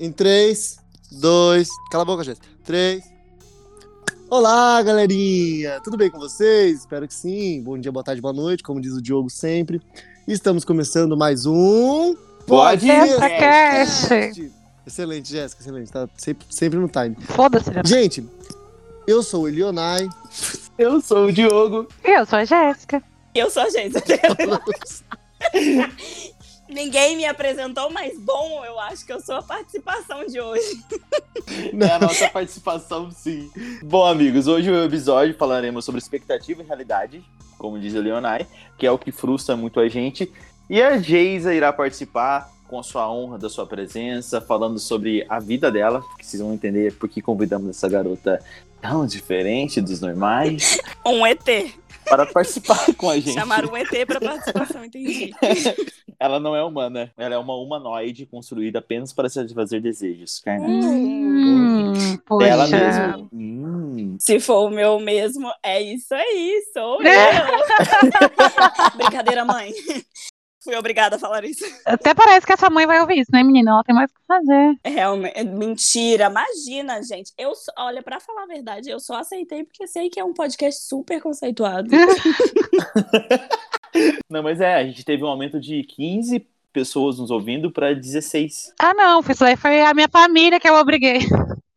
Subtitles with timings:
[0.00, 0.78] Em 3,
[1.12, 1.68] 2.
[1.90, 2.46] Cala a boca, Jéssica.
[2.64, 3.04] 3.
[4.30, 5.78] Olá, galerinha!
[5.84, 6.78] Tudo bem com vocês?
[6.78, 7.62] Espero que sim.
[7.62, 9.78] Bom dia, boa tarde, boa noite, como diz o Diogo sempre.
[10.26, 12.16] Estamos começando mais um.
[12.46, 14.08] Podcast.
[14.86, 15.92] Excelente, Jéssica, excelente.
[15.92, 17.14] Tá sempre, sempre no time.
[17.20, 17.82] Foda-se, né?
[17.84, 18.26] Gente,
[19.06, 20.08] eu sou o Elionai.
[20.78, 21.86] Eu sou o Diogo.
[22.02, 23.02] Eu sou a Jéssica.
[23.34, 24.02] Eu sou a Geisa.
[26.70, 30.82] Ninguém me apresentou, mas bom, eu acho que eu sou a participação de hoje.
[31.80, 33.50] É a nossa participação, sim.
[33.82, 37.24] Bom, amigos, hoje no episódio falaremos sobre expectativa e realidade,
[37.58, 38.46] como diz o Leonai,
[38.78, 40.30] que é o que frustra muito a gente.
[40.68, 45.40] E a Geisa irá participar com a sua honra da sua presença, falando sobre a
[45.40, 48.40] vida dela, que vocês vão entender por que convidamos essa garota
[48.80, 51.44] tão diferente dos normais Um ET.
[52.04, 53.34] para participar com a gente.
[53.34, 55.32] Chamaram um ET pra participação, entendi.
[56.20, 60.42] Ela não é humana, ela é uma humanoide construída apenas para satisfazer desejos.
[60.46, 61.92] Hum,
[62.38, 62.76] Dela poxa.
[62.76, 63.28] mesma.
[63.32, 64.16] Hum.
[64.20, 67.08] Se for o meu mesmo, é isso aí, sou eu.
[68.98, 69.72] Brincadeira, mãe.
[70.62, 71.64] Fui obrigada a falar isso.
[71.86, 73.70] Até parece que essa mãe vai ouvir isso, né, menina?
[73.70, 74.76] Ela tem mais o que fazer.
[74.84, 77.32] Realmente, mentira, imagina, gente.
[77.38, 80.34] Eu, só- olha, pra falar a verdade, eu só aceitei porque sei que é um
[80.34, 81.88] podcast super conceituado.
[84.28, 88.74] Não, mas é, a gente teve um aumento de 15 pessoas nos ouvindo para 16.
[88.78, 91.20] Ah, não, isso daí foi a minha família que eu obriguei.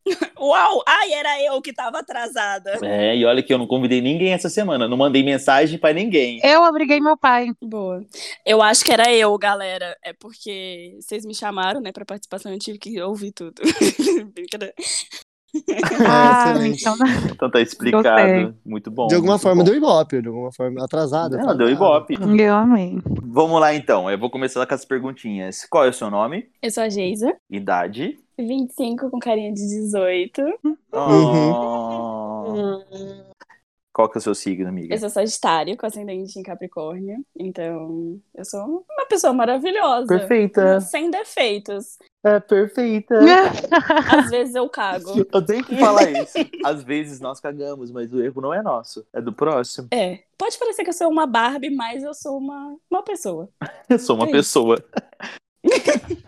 [0.38, 0.82] Uau!
[0.86, 2.78] Ai, era eu que tava atrasada.
[2.82, 6.40] É, e olha que eu não convidei ninguém essa semana, não mandei mensagem para ninguém.
[6.44, 7.48] Eu obriguei meu pai.
[7.62, 8.04] Boa.
[8.44, 9.96] Eu acho que era eu, galera.
[10.04, 13.62] É porque vocês me chamaram, né, pra participação, eu tive que ouvir tudo.
[16.06, 16.96] Ah, então,
[17.32, 18.02] Então tá explicado.
[18.02, 18.54] Gostei.
[18.64, 19.06] Muito bom.
[19.06, 19.70] de alguma forma bom.
[19.70, 21.36] deu ibope, de alguma forma atrasada.
[21.38, 22.16] Não, deu ibope.
[22.38, 22.98] eu amei.
[23.22, 25.64] Vamos lá então, eu vou começar com as perguntinhas.
[25.70, 26.46] Qual é o seu nome?
[26.62, 28.18] Eu sou a Geisa, Idade?
[28.38, 30.42] 25 com carinha de 18.
[30.92, 32.74] Oh.
[33.94, 34.92] Qual que é o seu signo, amiga?
[34.92, 37.24] Eu sou Sagitário, com ascendente em Capricórnio.
[37.38, 40.08] Então, eu sou uma pessoa maravilhosa.
[40.08, 40.80] Perfeita.
[40.80, 41.96] Sem defeitos.
[42.24, 43.14] É perfeita.
[44.18, 45.24] Às vezes eu cago.
[45.32, 46.36] Eu tenho que falar isso.
[46.64, 49.86] Às vezes nós cagamos, mas o erro não é nosso, é do próximo.
[49.92, 50.24] É.
[50.36, 53.48] Pode parecer que eu sou uma Barbie, mas eu sou uma, uma pessoa.
[53.88, 54.84] Eu sou uma É pessoa.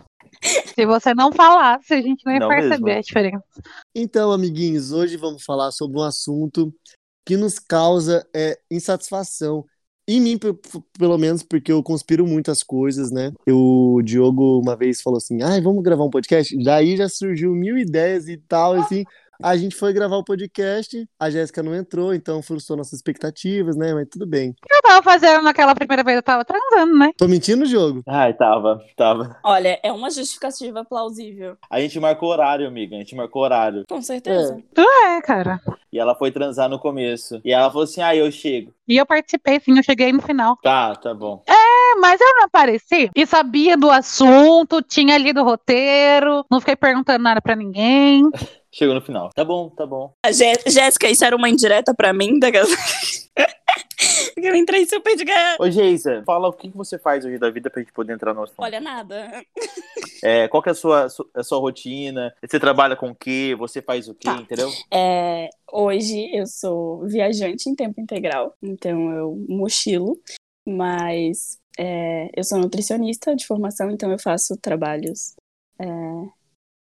[0.76, 2.98] Se você não falasse, a gente não ia Não perceber mesmo.
[2.98, 3.44] a diferença.
[3.94, 6.72] Então, amiguinhos, hoje vamos falar sobre um assunto
[7.26, 9.66] que nos causa é, insatisfação.
[10.08, 10.38] Em mim,
[10.96, 13.32] pelo menos, porque eu conspiro muitas coisas, né?
[13.44, 16.56] Eu, o Diogo uma vez falou assim: ai, vamos gravar um podcast?
[16.62, 19.04] Daí já surgiu mil ideias e tal, assim.
[19.42, 23.92] A gente foi gravar o podcast, a Jéssica não entrou, então frustrou nossas expectativas, né?
[23.94, 24.54] Mas tudo bem.
[24.70, 27.12] Eu tava fazendo naquela primeira vez, eu tava transando, né?
[27.16, 28.02] Tô mentindo, Diogo?
[28.06, 29.36] Ai, tava, tava.
[29.44, 31.56] Olha, é uma justificativa plausível.
[31.70, 32.96] A gente marcou horário, amiga.
[32.96, 33.84] A gente marcou horário.
[33.88, 34.62] Com certeza.
[34.76, 35.60] É, cara.
[35.92, 37.40] E ela foi transar no começo.
[37.44, 38.72] E ela falou assim: ah, eu chego.
[38.88, 40.56] E eu participei, sim, eu cheguei no final.
[40.62, 41.42] Tá, tá bom.
[41.46, 41.52] É,
[42.00, 47.22] mas eu não apareci e sabia do assunto, tinha lido o roteiro, não fiquei perguntando
[47.22, 48.22] nada pra ninguém.
[48.72, 49.30] Chegou no final.
[49.34, 50.12] Tá bom, tá bom.
[50.66, 52.38] Jéssica, isso era uma indireta pra mim?
[52.38, 52.66] Daquela...
[54.36, 55.56] eu entrei super de ganhar.
[55.58, 58.34] Ô, Geisa, fala o que que você faz hoje da vida pra gente poder entrar
[58.34, 58.60] no assunto.
[58.60, 59.42] Olha, nada.
[60.22, 62.34] É, qual que é a sua, su- a sua rotina?
[62.44, 63.54] Você trabalha com o quê?
[63.58, 64.36] Você faz o quê, Tá.
[64.36, 64.70] entendeu?
[64.92, 70.18] É, hoje eu sou viajante em tempo integral, então eu mochilo,
[70.66, 75.34] mas é, eu sou nutricionista de formação, então eu faço trabalhos
[75.78, 75.86] é,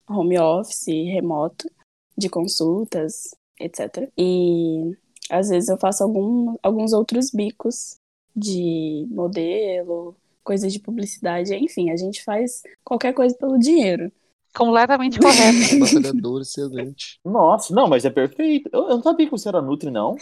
[0.08, 1.70] home office, remoto,
[2.16, 4.10] de consultas, etc.
[4.16, 4.96] E
[5.30, 7.96] às vezes eu faço algum, alguns outros bicos
[8.36, 14.12] de modelo, coisas de publicidade, enfim, a gente faz qualquer coisa pelo dinheiro.
[14.54, 15.78] Completamente correto.
[15.80, 17.18] Batalhador, excelente.
[17.24, 18.70] Nossa, não, mas é perfeito.
[18.72, 20.16] Eu, eu não sabia que você era Nutri, não.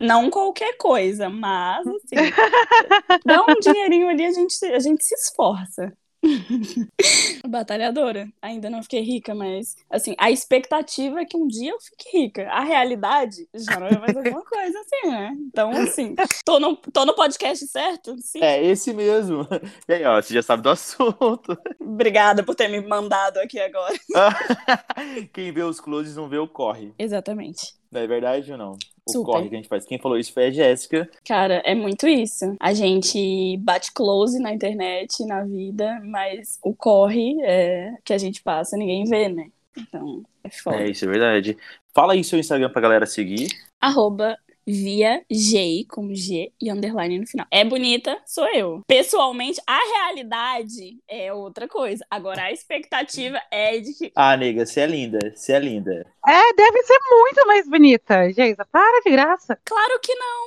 [0.00, 2.16] Não qualquer coisa, mas assim,
[3.24, 5.92] dá um dinheirinho ali, a gente, a gente se esforça.
[7.48, 8.28] Batalhadora.
[8.40, 12.48] Ainda não fiquei rica, mas assim, a expectativa é que um dia eu fique rica.
[12.48, 15.36] A realidade já não é mais alguma coisa assim, né?
[15.46, 16.14] Então, assim,
[16.44, 18.16] tô no, tô no podcast certo?
[18.20, 18.42] Sim.
[18.42, 19.46] É esse mesmo.
[19.88, 21.58] E aí, ó, você já sabe do assunto.
[21.80, 23.94] Obrigada por ter me mandado aqui agora.
[25.32, 26.92] Quem vê os closes não vê o corre.
[26.98, 27.74] Exatamente.
[27.90, 28.78] Não é verdade ou não?
[29.08, 29.32] O Super.
[29.32, 29.84] corre que a gente faz.
[29.84, 31.08] Quem falou isso foi a Jéssica.
[31.24, 32.56] Cara, é muito isso.
[32.58, 38.42] A gente bate close na internet, na vida, mas o corre é, que a gente
[38.42, 39.48] passa, ninguém vê, né?
[39.78, 40.78] Então, é foda.
[40.78, 41.56] É, isso é verdade.
[41.94, 43.48] Fala aí seu Instagram pra galera seguir.
[43.80, 44.36] Arroba
[44.66, 47.46] Via G com G e underline no final.
[47.52, 48.80] É bonita, sou eu.
[48.88, 52.04] Pessoalmente, a realidade é outra coisa.
[52.10, 54.10] Agora, a expectativa é de que.
[54.16, 56.06] Ah, nega, você é linda, você é linda.
[56.26, 58.66] É, deve ser muito mais bonita, Geisa.
[58.72, 59.56] Para de graça.
[59.64, 60.46] Claro que não.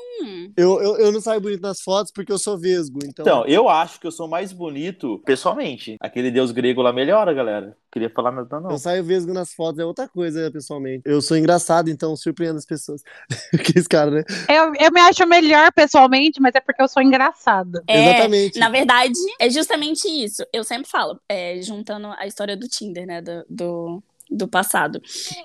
[0.58, 3.24] Eu, eu, eu não saio bonito nas fotos porque eu sou vesgo, então.
[3.24, 5.96] Então, eu acho que eu sou mais bonito pessoalmente.
[6.02, 7.78] Aquele deus grego lá melhora, galera.
[7.92, 8.70] Queria falar nada, não.
[8.70, 11.02] Eu saio vesgo nas fotos, é outra coisa, pessoalmente.
[11.06, 13.02] Eu sou engraçado, então surpreendo as pessoas.
[13.66, 14.24] que esse cara, né?
[14.48, 17.84] Eu, eu me acho melhor pessoalmente, mas é porque eu sou engraçada.
[17.88, 18.60] É, Exatamente.
[18.60, 20.46] Na verdade, é justamente isso.
[20.54, 23.22] Eu sempre falo, é, juntando a história do Tinder, né?
[23.22, 25.02] Do, do, do passado.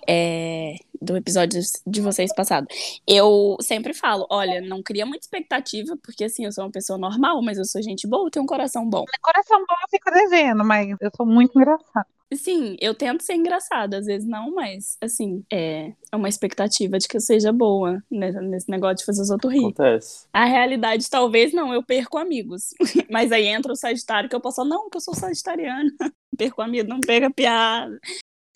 [0.09, 2.67] É, do episódio de vocês passado.
[3.07, 7.43] Eu sempre falo, olha, não cria muita expectativa, porque assim, eu sou uma pessoa normal,
[7.43, 9.05] mas eu sou gente boa, eu tenho um coração bom.
[9.21, 12.07] Coração bom eu fico devendo, mas eu sou muito engraçada.
[12.33, 17.07] Sim, eu tento ser engraçada, às vezes não, mas assim, é, é uma expectativa de
[17.07, 19.61] que eu seja boa né, nesse negócio de fazer os outros rir.
[19.61, 20.27] Acontece.
[20.33, 22.71] A realidade, talvez não, eu perco amigos.
[23.11, 25.91] Mas aí entra o Sagitário que eu posso falar, não, que eu sou sagitariano.
[26.37, 27.99] perco amigo, não pega piada.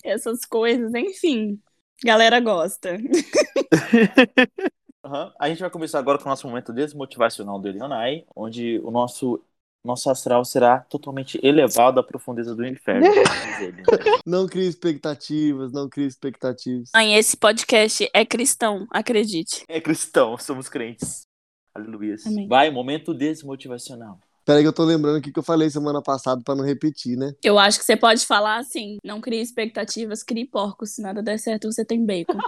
[0.08, 1.60] Essas coisas, enfim.
[2.04, 2.96] Galera gosta.
[5.04, 5.32] Aham.
[5.38, 9.42] A gente vai começar agora com o nosso momento desmotivacional do Elionai, onde o nosso,
[9.82, 13.06] nosso astral será totalmente elevado à profundeza do inferno.
[14.24, 16.90] Não crie expectativas, não crie expectativas.
[16.94, 19.64] Mãe, esse podcast é cristão, acredite.
[19.68, 21.26] É cristão, somos crentes.
[21.74, 22.16] Aleluia.
[22.26, 22.46] Amém.
[22.46, 24.20] Vai, momento desmotivacional.
[24.48, 27.18] Peraí que eu tô lembrando o que que eu falei semana passada pra não repetir,
[27.18, 27.34] né?
[27.44, 30.92] Eu acho que você pode falar assim: não crie expectativas, crie porcos.
[30.92, 32.38] Se nada der certo, você tem bacon.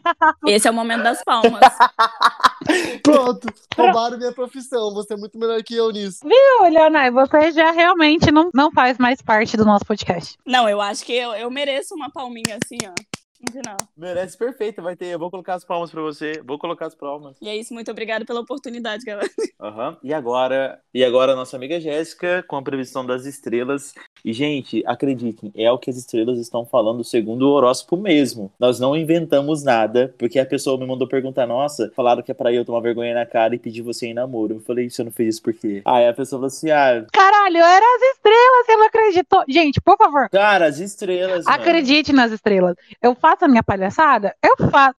[0.48, 1.60] Esse é o momento das palmas.
[3.04, 4.94] Pronto, roubaram minha profissão.
[4.94, 6.20] Você é muito melhor que eu nisso.
[6.24, 10.38] Ô, Leonai, você já realmente não, não faz mais parte do nosso podcast.
[10.46, 12.94] Não, eu acho que eu, eu mereço uma palminha assim, ó.
[13.40, 13.76] No final.
[13.96, 15.06] Merece perfeito, vai ter.
[15.06, 16.40] Eu vou colocar as palmas pra você.
[16.44, 17.36] Vou colocar as palmas.
[17.40, 19.28] E é isso, muito obrigada pela oportunidade, galera.
[19.60, 19.96] Aham.
[20.02, 23.94] E agora, e agora a nossa amiga Jéssica com a previsão das estrelas.
[24.24, 28.52] E gente, acreditem, é o que as estrelas estão falando segundo o horóscopo mesmo.
[28.58, 32.52] Nós não inventamos nada, porque a pessoa me mandou perguntar: "Nossa, falaram que é pra
[32.52, 34.54] eu tomar vergonha na cara e pedir você em namoro".
[34.56, 35.82] Eu falei: "Você não fez isso por quê?".
[35.84, 39.44] Aí a pessoa falou assim: "Ah, Caralho, eram as estrelas, você não acreditou.
[39.48, 41.56] Gente, por favor, cara, as estrelas, mano.
[41.60, 42.74] acredite nas estrelas.
[43.00, 44.94] Eu faço a minha palhaçada, eu faço.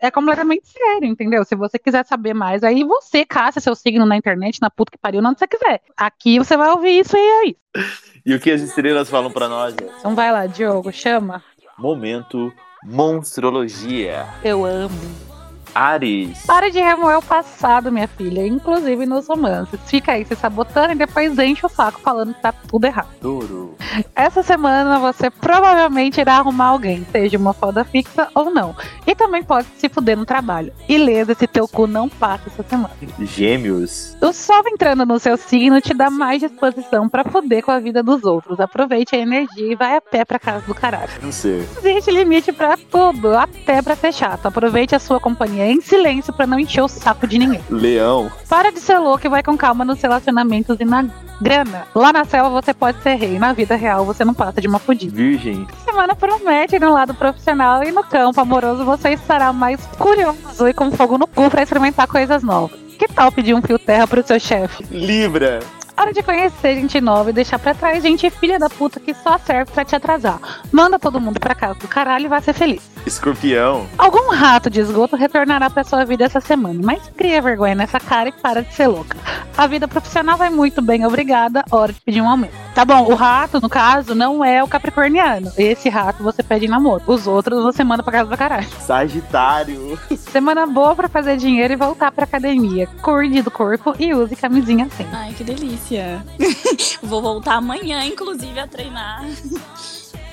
[0.00, 1.44] É completamente sério, entendeu?
[1.44, 4.98] Se você quiser saber mais, aí você caça seu signo na internet, na puta que
[4.98, 5.80] pariu, onde você quiser.
[5.96, 7.92] Aqui você vai ouvir isso e é isso.
[8.26, 9.76] E o que as estrelas falam pra nós?
[10.00, 11.44] Então vai lá, Diogo, chama.
[11.78, 14.26] Momento monstrologia.
[14.42, 15.31] Eu amo.
[15.74, 16.44] Ares.
[16.46, 19.80] Para de remoer o passado, minha filha, inclusive nos romances.
[19.86, 23.08] Fica aí se sabotando e depois enche o saco falando que tá tudo errado.
[23.20, 23.74] Touro.
[24.14, 28.74] Essa semana você provavelmente irá arrumar alguém, seja uma foda fixa ou não.
[29.06, 30.72] E também pode se fuder no trabalho.
[30.86, 32.90] Beleza, esse teu cu não passa essa semana.
[33.20, 34.16] Gêmeos.
[34.20, 38.02] O sol entrando no seu signo te dá mais disposição pra foder com a vida
[38.02, 38.60] dos outros.
[38.60, 41.10] Aproveite a energia e vai a pé pra casa do caralho.
[41.22, 41.66] Não sei.
[41.78, 44.46] Existe limite pra tudo, até pra ser chato.
[44.46, 47.60] Aproveite a sua companhia em silêncio pra não encher o saco de ninguém.
[47.70, 48.30] Leão.
[48.48, 51.06] Para de ser louco e vai com calma nos relacionamentos e na
[51.40, 51.86] grana.
[51.94, 54.78] Lá na selva você pode ser rei, na vida real você não passa de uma
[54.78, 55.14] fodida.
[55.14, 55.66] Virgem.
[55.84, 60.90] Semana promete no lado profissional e no campo amoroso você estará mais curioso e com
[60.92, 62.78] fogo no cu pra experimentar coisas novas.
[62.98, 64.84] Que tal pedir um fio terra pro seu chefe?
[64.90, 65.60] Libra.
[65.96, 69.38] Hora de conhecer gente nova e deixar pra trás gente filha da puta que só
[69.38, 70.40] serve pra te atrasar.
[70.70, 72.91] Manda todo mundo pra casa do caralho e vai ser feliz.
[73.06, 73.86] Escorpião.
[73.98, 78.28] Algum rato de esgoto retornará pra sua vida essa semana, mas cria vergonha nessa cara
[78.28, 79.16] e para de ser louca.
[79.56, 81.64] A vida profissional vai muito bem, obrigada.
[81.70, 82.54] Hora de pedir um aumento.
[82.74, 85.52] Tá bom, o rato, no caso, não é o capricorniano.
[85.58, 87.02] Esse rato você pede em namoro.
[87.06, 88.66] Os outros você manda pra casa do caralho.
[88.80, 89.98] Sagitário.
[90.16, 92.88] Semana boa pra fazer dinheiro e voltar pra academia.
[93.02, 95.06] Cuide do corpo e use camisinha assim.
[95.12, 96.24] Ai, que delícia.
[97.02, 99.24] Vou voltar amanhã, inclusive, a treinar.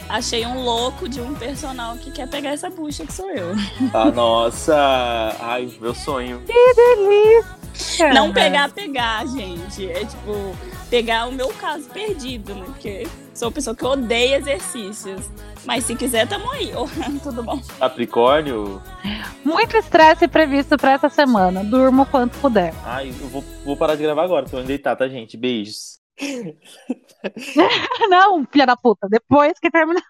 [0.09, 3.53] Achei um louco de um personal que quer pegar essa bucha que sou eu.
[3.93, 4.75] A nossa.
[5.39, 6.41] Ai, meu sonho.
[6.47, 8.11] Que delícia!
[8.11, 9.87] Não pegar, pegar, gente.
[9.87, 10.55] É tipo,
[10.89, 12.63] pegar o meu caso perdido, né?
[12.65, 15.29] Porque sou uma pessoa que odeia exercícios.
[15.63, 16.71] Mas se quiser, tamo aí.
[17.21, 17.61] Tudo bom.
[17.77, 18.81] Capricórnio.
[19.45, 21.63] Muito estresse previsto pra essa semana.
[21.63, 22.73] Durma o quanto puder.
[22.83, 24.47] Ai, eu vou, vou parar de gravar agora.
[24.49, 25.37] Tô indo deitar, tá, gente?
[25.37, 25.99] Beijos.
[28.09, 29.07] Não, filha da puta.
[29.09, 30.03] Depois que terminar.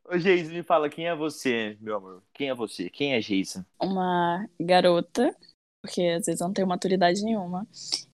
[0.05, 2.21] Ô, Geisa, me fala, quem é você, meu amor?
[2.33, 2.89] Quem é você?
[2.89, 3.65] Quem é Geisa?
[3.81, 5.35] Uma garota,
[5.81, 7.65] porque às vezes não tenho maturidade nenhuma,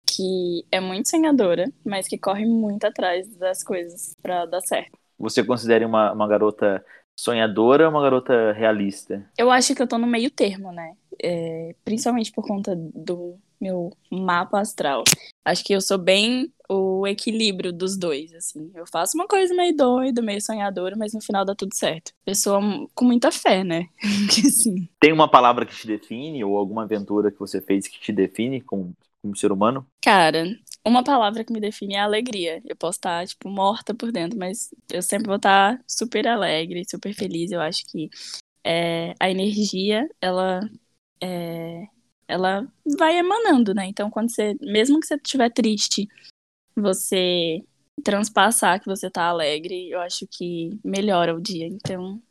[0.06, 4.98] que é muito sonhadora, mas que corre muito atrás das coisas pra dar certo.
[5.20, 9.26] Você considera uma, uma garota sonhadora ou uma garota realista?
[9.38, 10.96] Eu acho que eu tô no meio termo, né?
[11.22, 15.04] É, principalmente por conta do meu mapa astral.
[15.44, 18.72] Acho que eu sou bem o equilíbrio dos dois, assim.
[18.74, 22.12] Eu faço uma coisa meio doida, meio sonhadora, mas no final dá tudo certo.
[22.26, 22.60] Pessoa
[22.94, 23.88] com muita fé, né?
[24.46, 24.88] assim.
[25.00, 28.62] Tem uma palavra que te define ou alguma aventura que você fez que te define
[28.62, 29.86] como, como ser humano?
[30.02, 30.46] Cara,
[30.86, 32.62] uma palavra que me define é alegria.
[32.66, 37.14] Eu posso estar, tipo, morta por dentro, mas eu sempre vou estar super alegre, super
[37.14, 37.52] feliz.
[37.52, 38.10] Eu acho que
[38.64, 40.62] é, a energia, ela
[41.22, 41.88] é,
[42.28, 43.86] ela vai emanando, né?
[43.88, 46.08] Então, quando você, mesmo que você estiver triste,
[46.76, 47.64] você
[48.04, 51.66] transpassar que você tá alegre, eu acho que melhora o dia.
[51.68, 52.22] Então,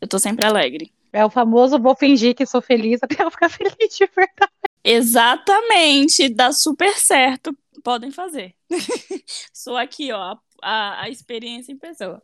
[0.00, 0.92] eu tô sempre alegre.
[1.12, 4.52] É o famoso vou fingir que sou feliz até eu ficar feliz de verdade.
[4.84, 7.56] Exatamente, dá super certo.
[7.88, 8.54] Podem fazer.
[9.50, 12.22] Sou aqui, ó, a, a experiência em pessoa.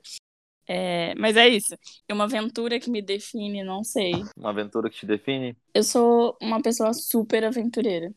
[0.69, 1.75] É, mas é isso.
[2.07, 4.13] E uma aventura que me define, não sei.
[4.37, 5.57] Uma aventura que te define?
[5.73, 8.13] Eu sou uma pessoa super aventureira.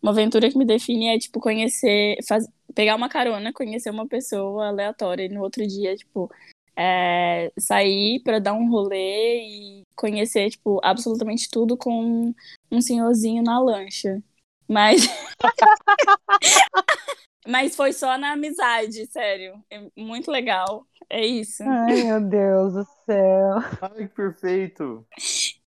[0.00, 4.68] Uma aventura que me define é, tipo, conhecer, faz, pegar uma carona, conhecer uma pessoa
[4.68, 6.30] aleatória e no outro dia, tipo,
[6.74, 12.34] é, sair para dar um rolê e conhecer, tipo, absolutamente tudo com
[12.72, 14.22] um senhorzinho na lancha.
[14.68, 15.06] Mas.
[17.46, 19.54] Mas foi só na amizade, sério.
[19.70, 20.84] É muito legal.
[21.08, 21.62] É isso.
[21.62, 23.58] Ai, meu Deus do céu.
[23.80, 25.06] Ai, que perfeito.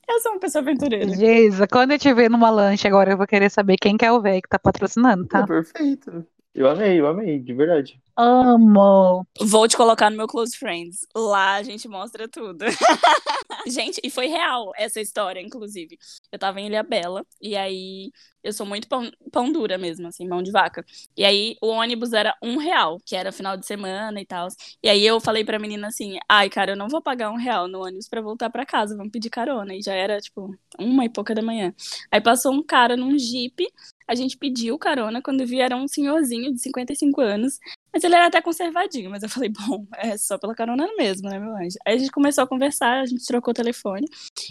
[0.08, 1.16] Eu sou uma pessoa aventureira.
[1.16, 4.12] Geisa, quando eu te ver numa lanche agora, eu vou querer saber quem que é
[4.12, 5.48] o velho que tá patrocinando, É tá?
[5.48, 6.28] perfeito.
[6.54, 8.00] Eu amei, eu amei, de verdade.
[8.16, 9.26] Amo.
[9.42, 11.00] Vou te colocar no meu Close Friends.
[11.16, 12.64] Lá a gente mostra tudo.
[13.66, 15.98] gente, e foi real essa história, inclusive.
[16.32, 18.12] Eu tava em Ilha Bela, e aí
[18.44, 20.86] eu sou muito pão, pão dura mesmo, assim, mão de vaca.
[21.18, 24.48] E aí o ônibus era um real, que era final de semana e tal.
[24.84, 27.68] E aí eu falei pra menina assim: ai, cara, eu não vou pagar um real
[27.68, 29.74] no ônibus pra voltar pra casa, vamos pedir carona.
[29.74, 31.74] E já era, tipo, uma e pouca da manhã.
[32.12, 33.66] Aí passou um cara num jeep.
[34.08, 37.60] A gente pediu carona, quando vi era um senhorzinho de 55 anos,
[37.92, 41.40] mas ele era até conservadinho, mas eu falei, bom, é só pela carona mesmo, né,
[41.40, 41.78] meu anjo?
[41.86, 44.08] Aí a gente começou a conversar, a gente trocou o telefone,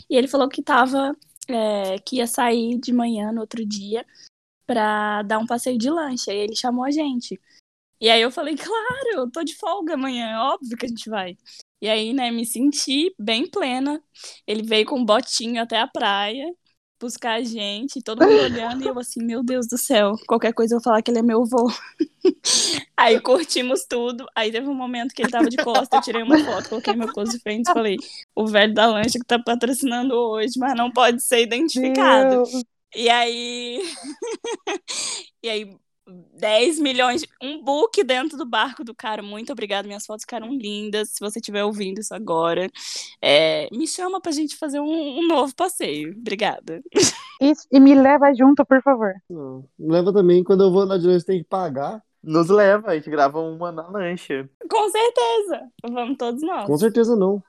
[0.08, 1.16] e ele falou que tava,
[1.48, 4.06] é, que ia sair de manhã no outro dia
[4.66, 7.40] pra dar um passeio de lancha, e ele chamou a gente.
[8.00, 11.08] E aí eu falei, claro, eu tô de folga amanhã, é óbvio que a gente
[11.08, 11.36] vai.
[11.80, 14.00] E aí, né, me senti bem plena.
[14.46, 16.54] Ele veio com um botinho até a praia
[17.02, 20.74] buscar a gente, todo mundo olhando, e eu assim, meu Deus do céu, qualquer coisa
[20.74, 21.68] eu vou falar que ele é meu avô.
[22.96, 26.38] aí curtimos tudo, aí teve um momento que ele tava de costa, eu tirei uma
[26.38, 27.96] foto, coloquei meu close friends e falei,
[28.36, 32.44] o velho da lancha que tá patrocinando hoje, mas não pode ser identificado.
[32.44, 32.64] Deus.
[32.94, 33.82] E aí.
[35.42, 37.22] e aí, 10 milhões.
[37.22, 37.28] De...
[37.42, 39.22] Um book dentro do barco do cara.
[39.22, 39.86] Muito obrigada.
[39.86, 41.10] Minhas fotos ficaram lindas.
[41.10, 42.68] Se você estiver ouvindo isso agora,
[43.20, 46.14] é, me chama pra gente fazer um, um novo passeio.
[46.16, 46.82] Obrigada.
[47.40, 49.12] Isso, e me leva junto, por favor.
[49.28, 49.64] Não.
[49.78, 52.02] Leva também, quando eu vou na de lanche tem que pagar.
[52.22, 54.48] Nos leva, a gente grava uma na lancha.
[54.70, 55.68] Com certeza.
[55.90, 56.66] Vamos todos nós.
[56.66, 57.42] Com certeza não.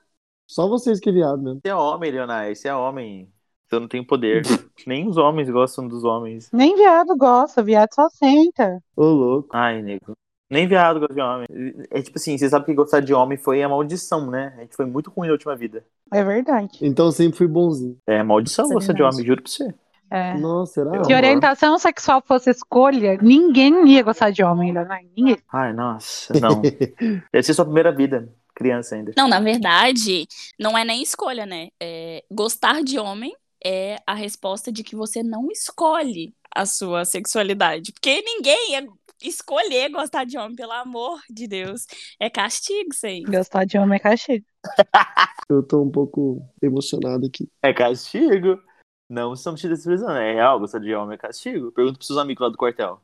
[0.46, 1.60] Só vocês que é viado mesmo.
[1.62, 3.32] Você é homem, Leonai, você é homem.
[3.68, 4.42] Você não tem poder.
[4.86, 6.50] Nem os homens gostam dos homens.
[6.52, 8.82] Nem viado gosta, viado só senta.
[8.96, 9.48] Ô, louco.
[9.52, 10.12] Ai, nego.
[10.50, 11.46] Nem viado gosta de homem.
[11.90, 14.52] É tipo assim, você sabe que gostar de homem foi a maldição, né?
[14.56, 15.84] A gente foi muito ruim na última vida.
[16.12, 16.78] É verdade.
[16.82, 17.96] Então eu sempre fui bonzinho.
[18.06, 19.74] É maldição Isso é gostar de homem, juro pra você.
[20.10, 20.34] É.
[20.34, 21.02] Nossa, será?
[21.02, 24.86] Se orientação sexual fosse escolha, ninguém ia gostar de homem, né?
[25.16, 25.38] Ninguém.
[25.52, 26.60] Ai, nossa, não.
[27.32, 29.12] Deve ser sua primeira vida, criança ainda.
[29.16, 30.26] Não, na verdade,
[30.60, 31.68] não é nem escolha, né?
[31.80, 37.92] É, gostar de homem é a resposta de que você não escolhe a sua sexualidade.
[37.92, 38.86] Porque ninguém ia
[39.22, 41.86] escolher gostar de homem, pelo amor de Deus.
[42.20, 43.22] É castigo isso aí.
[43.22, 44.46] Gostar de homem é castigo.
[45.48, 47.48] Eu tô um pouco emocionado aqui.
[47.62, 48.60] É castigo.
[49.08, 50.12] Não estamos te desprezando.
[50.12, 51.72] É real, gostar de homem é castigo.
[51.72, 53.00] Pergunta pros seus amigos lá do quartel.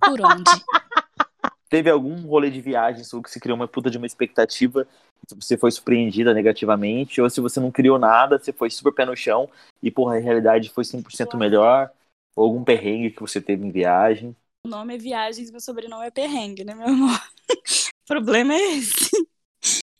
[0.00, 0.50] Por onde?
[1.68, 4.86] Teve algum rolê de viagem sua que se criou uma puta de uma expectativa,
[5.34, 9.16] você foi surpreendida negativamente, ou se você não criou nada, você foi super pé no
[9.16, 9.48] chão
[9.82, 11.90] e, porra, a realidade foi 100% melhor,
[12.36, 14.34] ou algum perrengue que você teve em viagem.
[14.64, 17.20] O nome é Viagens, meu sobrenome é Perrengue, né, meu amor?
[17.50, 19.10] o problema é esse.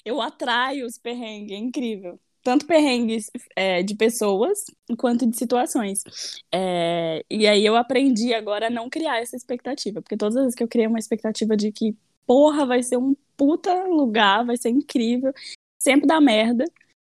[0.05, 2.19] Eu atraio os perrengues, é incrível.
[2.43, 4.65] Tanto perrengues é, de pessoas
[4.99, 6.03] quanto de situações.
[6.53, 10.03] É, e aí eu aprendi agora a não criar essa expectativa.
[10.03, 13.15] Porque todas as vezes que eu criei uma expectativa de que, porra, vai ser um
[13.37, 15.33] puta lugar, vai ser incrível,
[15.81, 16.65] sempre dá merda.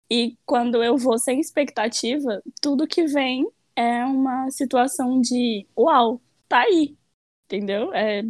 [0.09, 6.59] E quando eu vou sem expectativa, tudo que vem é uma situação de uau, tá
[6.61, 6.95] aí.
[7.45, 7.93] Entendeu?
[7.93, 8.23] É,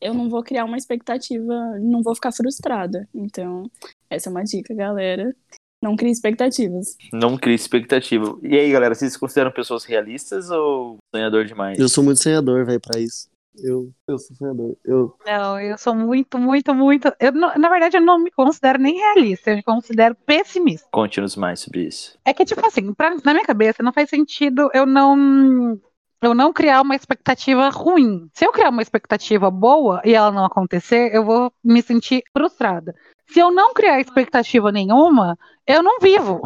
[0.00, 3.08] eu não vou criar uma expectativa, não vou ficar frustrada.
[3.14, 3.70] Então,
[4.10, 5.34] essa é uma dica, galera.
[5.82, 6.96] Não crie expectativas.
[7.12, 8.38] Não crie expectativa.
[8.42, 11.78] E aí, galera, vocês se consideram pessoas realistas ou sonhador demais?
[11.78, 13.28] Eu sou muito sonhador, velho, pra isso.
[13.62, 14.76] Eu, eu sou sonhador.
[14.84, 17.12] Eu, Não, eu sou muito, muito, muito.
[17.20, 20.88] Eu, na verdade, eu não me considero nem realista, eu me considero pessimista.
[20.92, 22.18] Conte-nos mais sobre isso.
[22.24, 25.78] É que, tipo assim, pra- na minha cabeça não faz sentido eu não.
[26.22, 28.28] Eu não criar uma expectativa ruim.
[28.32, 32.94] Se eu criar uma expectativa boa e ela não acontecer, eu vou me sentir frustrada.
[33.28, 36.40] Se eu não criar expectativa nenhuma, eu não vivo.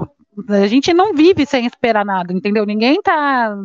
[0.49, 2.65] A gente não vive sem esperar nada, entendeu?
[2.65, 3.57] Ninguém tá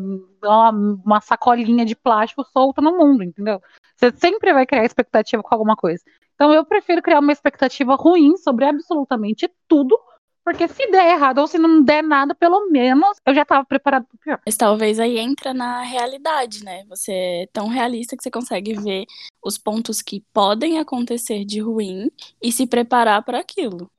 [0.44, 3.62] uma, uma sacolinha de plástico solta no mundo, entendeu?
[3.96, 6.03] Você sempre vai criar expectativa com alguma coisa.
[6.34, 9.98] Então eu prefiro criar uma expectativa ruim sobre absolutamente tudo,
[10.44, 14.06] porque se der errado ou se não der nada, pelo menos eu já tava preparado
[14.06, 14.40] pro pior.
[14.46, 16.84] Mas talvez aí entra na realidade, né?
[16.90, 19.06] Você é tão realista que você consegue ver
[19.44, 22.10] os pontos que podem acontecer de ruim
[22.42, 23.90] e se preparar para aquilo.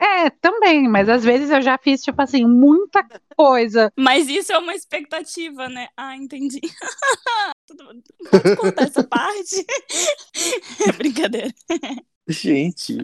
[0.00, 3.04] É, também, mas às vezes eu já fiz, tipo assim, muita
[3.36, 3.92] coisa.
[3.96, 5.88] Mas isso é uma expectativa, né?
[5.96, 6.60] Ah, entendi.
[7.66, 9.64] Tudo- Pode cortar essa parte?
[10.98, 11.52] Brincadeira.
[12.28, 12.96] Gente.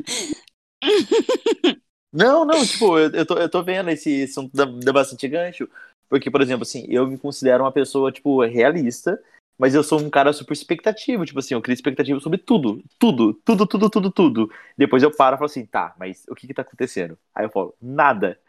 [2.12, 5.68] Não, não, tipo, eu, eu, tô, eu tô vendo esse assunto dá, dá bastante gancho.
[6.08, 9.22] Porque, por exemplo, assim, eu me considero uma pessoa, tipo, realista,
[9.58, 11.26] mas eu sou um cara super expectativo.
[11.26, 12.82] Tipo assim, eu crio expectativa sobre tudo.
[12.98, 14.52] Tudo, tudo, tudo, tudo, tudo.
[14.76, 17.18] Depois eu paro e falo assim, tá, mas o que que tá acontecendo?
[17.34, 18.40] Aí eu falo, nada.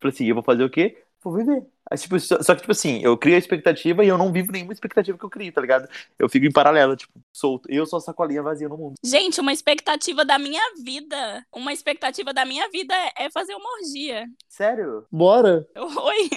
[0.00, 1.02] Falo assim, eu vou fazer o quê?
[1.22, 1.64] Vou viver.
[1.96, 5.18] Tipo, só, que, tipo assim, eu crio a expectativa e eu não vivo nenhuma expectativa
[5.18, 5.88] que eu crio, tá ligado?
[6.18, 7.68] Eu fico em paralelo, tipo, solto.
[7.68, 8.94] Eu sou a sacolinha vazia no mundo.
[9.04, 11.44] Gente, uma expectativa da minha vida.
[11.52, 14.26] Uma expectativa da minha vida é é fazer uma orgia.
[14.48, 15.04] Sério?
[15.12, 15.66] bora!
[15.76, 16.30] Oi?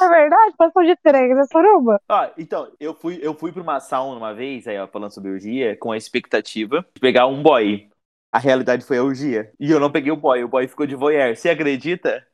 [0.00, 0.54] É verdade?
[0.56, 2.00] Passou de três, é suruba.
[2.08, 5.30] Ah, então, eu fui, eu fui pra uma sauna uma vez, aí, ó, falando sobre
[5.30, 7.88] orgia, com a expectativa de pegar um boy.
[8.32, 9.52] A realidade foi a orgia.
[9.58, 11.36] E eu não peguei o boy, o boy ficou de voyeur.
[11.36, 12.24] Você acredita?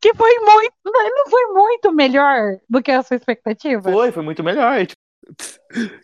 [0.00, 0.74] Que foi muito.
[0.84, 3.82] Não foi muito melhor do que a sua expectativa?
[3.82, 4.86] Foi, foi muito melhor.
[4.86, 5.02] Tipo,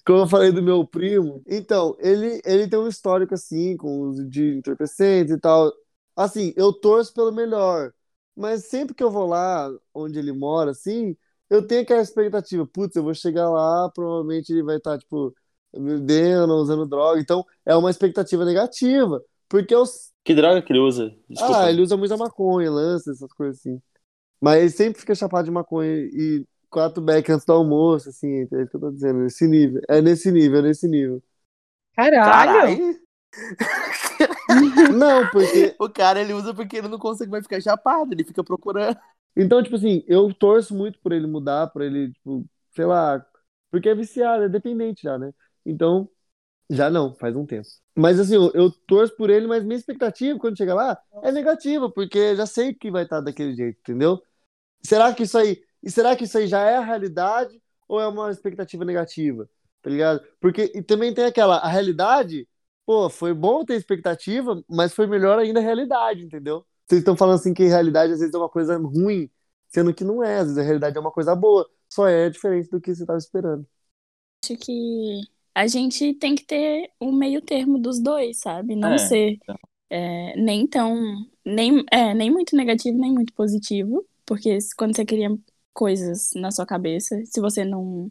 [0.05, 4.25] Como eu falei do meu primo, então, ele, ele tem um histórico assim, com uso
[4.29, 5.73] de entorpecentes e tal.
[6.17, 7.93] Assim, eu torço pelo melhor,
[8.37, 11.17] mas sempre que eu vou lá onde ele mora, assim,
[11.51, 15.35] eu tenho aquela expectativa, putz, eu vou chegar lá, provavelmente ele vai estar, tipo,
[15.73, 17.21] bebendo, usando droga.
[17.21, 19.85] Então, é uma expectativa negativa, porque eu.
[20.25, 21.15] Que droga que ele usa?
[21.29, 21.65] Desculpa.
[21.65, 23.81] Ah, ele usa muita maconha, lança, essas coisas assim.
[24.41, 28.43] Mas ele sempre fica chapado de maconha e quatro beck antes do almoço, assim, é
[28.43, 29.81] isso que eu tô dizendo, nesse nível.
[29.89, 31.23] É nesse nível, é nesse nível.
[31.95, 32.99] Caralho!
[34.97, 35.75] Não, porque.
[35.79, 38.97] o cara ele usa porque ele não consegue mais ficar chapado, ele fica procurando.
[39.37, 43.25] Então, tipo assim, eu torço muito por ele mudar, por ele, tipo, sei lá.
[43.71, 45.33] Porque é viciado, é dependente já, né?
[45.67, 46.09] Então,
[46.71, 47.69] já não, faz um tempo.
[47.97, 51.91] Mas assim, eu, eu torço por ele, mas minha expectativa quando chega lá é negativa,
[51.91, 54.23] porque já sei que vai estar daquele jeito, entendeu?
[54.83, 55.63] Será que isso aí.
[55.83, 59.49] E será que isso aí já é a realidade ou é uma expectativa negativa?
[59.83, 60.27] Tá ligado?
[60.41, 62.49] Porque e também tem aquela, a realidade,
[62.87, 66.67] pô, foi bom ter expectativa, mas foi melhor ainda a realidade, entendeu?
[66.87, 69.31] Vocês estão falando assim que a realidade às vezes é uma coisa ruim,
[69.69, 72.71] sendo que não é, às vezes a realidade é uma coisa boa, só é diferente
[72.71, 73.67] do que você estava esperando.
[74.43, 75.23] Acho que
[75.55, 78.75] a gente tem que ter um meio termo dos dois, sabe?
[78.77, 79.57] Não É, ser então.
[79.91, 80.97] é, nem tão.
[81.45, 84.07] Nem, é, nem muito negativo, nem muito positivo.
[84.27, 85.29] Porque se- quando você cria
[85.73, 87.21] coisas na sua cabeça.
[87.27, 88.11] Se você não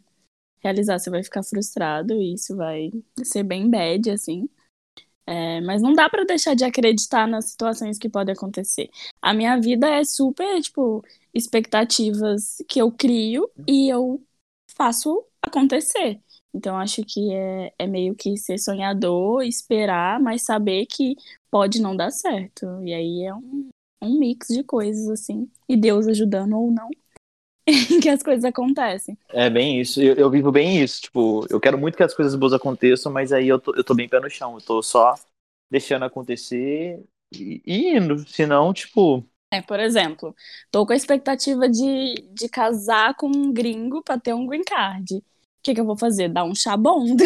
[0.62, 2.90] realizar, você vai ficar frustrado e isso vai
[3.24, 4.48] ser bem bad, assim.
[5.26, 8.90] É, mas não dá para deixar de acreditar nas situações que podem acontecer.
[9.22, 11.02] A minha vida é super, tipo,
[11.32, 14.22] expectativas que eu crio e eu
[14.76, 16.20] faço acontecer.
[16.54, 21.16] Então, acho que é, é meio que ser sonhador, esperar, mas saber que
[21.50, 22.64] pode não dar certo.
[22.84, 23.68] E aí é um,
[24.00, 25.50] um mix de coisas, assim.
[25.68, 26.88] E Deus ajudando ou não,
[28.00, 29.18] que as coisas acontecem.
[29.30, 30.00] É bem isso.
[30.00, 31.02] Eu, eu, vivo bem isso.
[31.02, 33.92] Tipo, eu quero muito que as coisas boas aconteçam, mas aí eu tô, eu tô
[33.92, 34.54] bem pé no chão.
[34.54, 35.16] Eu tô só
[35.68, 37.02] deixando acontecer
[37.34, 38.18] e, e indo.
[38.28, 39.28] Senão, tipo.
[39.52, 40.34] É, por exemplo,
[40.70, 45.22] tô com a expectativa de, de casar com um gringo pra ter um green card.
[45.64, 46.28] O que, que eu vou fazer?
[46.28, 47.06] Dar um chá bom?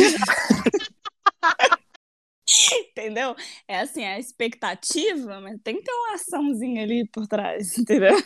[2.72, 3.34] entendeu?
[3.66, 8.16] É assim, é a expectativa, mas tem que ter uma açãozinha ali por trás, entendeu?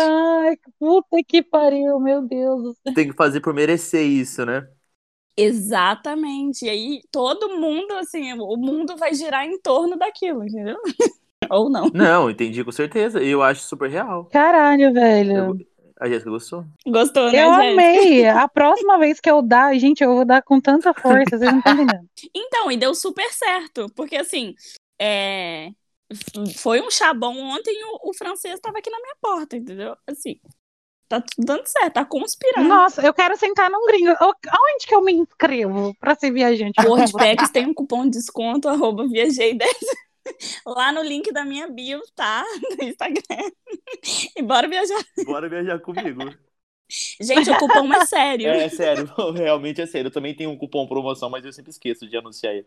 [0.00, 2.76] Ai, puta que pariu, meu Deus.
[2.92, 4.68] Tem que fazer por merecer isso, né?
[5.36, 6.64] Exatamente.
[6.64, 10.76] E aí todo mundo, assim, o mundo vai girar em torno daquilo, entendeu?
[11.50, 11.88] Ou não.
[11.94, 13.22] Não, entendi com certeza.
[13.22, 14.24] Eu acho super real.
[14.24, 15.36] Caralho, velho.
[15.36, 15.75] Eu...
[15.98, 16.64] A Jéssica gostou?
[16.86, 17.72] Gostou, né, Eu Jéssica?
[17.72, 18.26] amei.
[18.28, 21.58] A próxima vez que eu dar, gente, eu vou dar com tanta força, vocês não
[21.58, 22.08] estão entendendo.
[22.34, 23.86] Então, e deu super certo.
[23.94, 24.54] Porque, assim,
[25.00, 25.70] é...
[26.56, 29.96] foi um chá bom ontem e o, o francês estava aqui na minha porta, entendeu?
[30.06, 30.38] Assim,
[31.08, 32.68] tá tudo dando certo, tá conspirando.
[32.68, 34.14] Nossa, eu quero sentar num gringo.
[34.20, 36.80] Aonde que eu me inscrevo pra ser viajante?
[36.84, 39.66] O WordPacks tem um cupom de desconto, arroba viajei10.
[40.66, 42.44] Lá no link da minha bio, tá?
[42.78, 43.50] No Instagram.
[44.36, 45.04] E bora viajar.
[45.24, 46.20] Bora viajar comigo.
[47.20, 48.48] Gente, o cupom é sério.
[48.48, 50.08] É, é sério, realmente é sério.
[50.08, 52.66] Eu também tenho um cupom promoção, mas eu sempre esqueço de anunciar ele.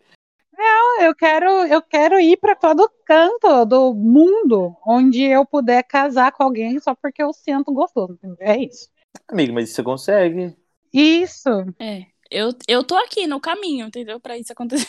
[0.99, 6.43] Eu quero, eu quero ir pra todo canto do mundo onde eu puder casar com
[6.43, 8.19] alguém só porque eu sinto gostoso.
[8.37, 8.89] É isso.
[9.25, 10.53] Amigo, mas você consegue.
[10.91, 11.49] Isso.
[11.79, 14.19] É, eu, eu tô aqui no caminho, entendeu?
[14.19, 14.87] Pra isso acontecer.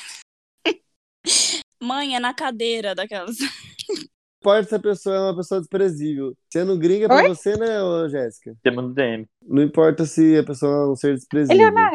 [1.83, 3.37] Mãe, é na cadeira daquelas.
[4.43, 6.35] Não importa se a pessoa é uma pessoa desprezível.
[6.51, 7.29] Sendo gringa pra Oi?
[7.29, 7.69] você, né,
[8.09, 8.57] Jéssica?
[8.63, 9.27] Tema do DM.
[9.47, 11.69] Não importa se a pessoa é um ser desprezível.
[11.69, 11.91] Eleonor,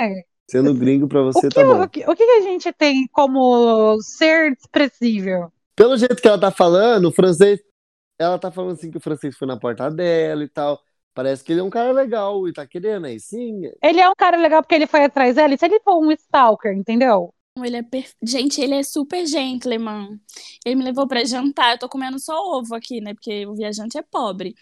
[0.49, 1.81] Sendo gringo pra o você, que, tá bom.
[1.81, 5.51] o, que, o que a gente tem como ser desprezível?
[5.75, 7.59] Pelo jeito que ela tá falando, o francês.
[8.19, 10.79] Ela tá falando assim que o francês foi na porta dela e tal.
[11.15, 13.61] Parece que ele é um cara legal e tá querendo aí sim.
[13.81, 15.53] Ele é um cara legal porque ele foi atrás dela.
[15.53, 17.33] E se ele for um stalker, entendeu?
[17.63, 18.13] Ele é perfe...
[18.21, 20.19] Gente, ele é super gentleman.
[20.65, 21.73] Ele me levou pra jantar.
[21.73, 23.13] Eu tô comendo só ovo aqui, né?
[23.13, 24.55] Porque o viajante é pobre.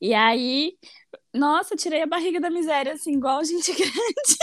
[0.00, 0.78] E aí,
[1.34, 4.36] nossa, tirei a barriga da miséria, assim, igual gente grande.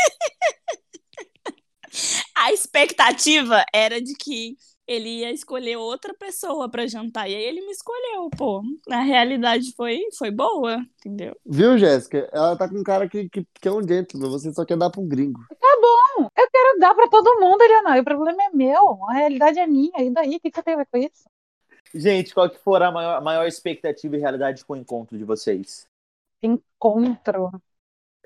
[2.36, 7.30] a expectativa era de que ele ia escolher outra pessoa pra jantar.
[7.30, 8.62] E aí ele me escolheu, pô.
[8.88, 11.36] Na realidade foi, foi boa, entendeu?
[11.46, 12.30] Viu, Jéssica?
[12.32, 14.30] Ela tá com um cara que, que, que é um gentleman.
[14.30, 15.42] Você só quer dar pra um gringo.
[15.62, 17.98] Não, eu quero dar pra todo mundo, Eleonor.
[17.98, 19.04] O problema é meu.
[19.10, 20.02] A realidade é minha.
[20.02, 20.36] E daí?
[20.36, 21.24] O que que você tem a ver com isso?
[21.94, 25.88] Gente, qual que for a maior, maior expectativa e realidade com o encontro de vocês?
[26.42, 27.52] Encontro.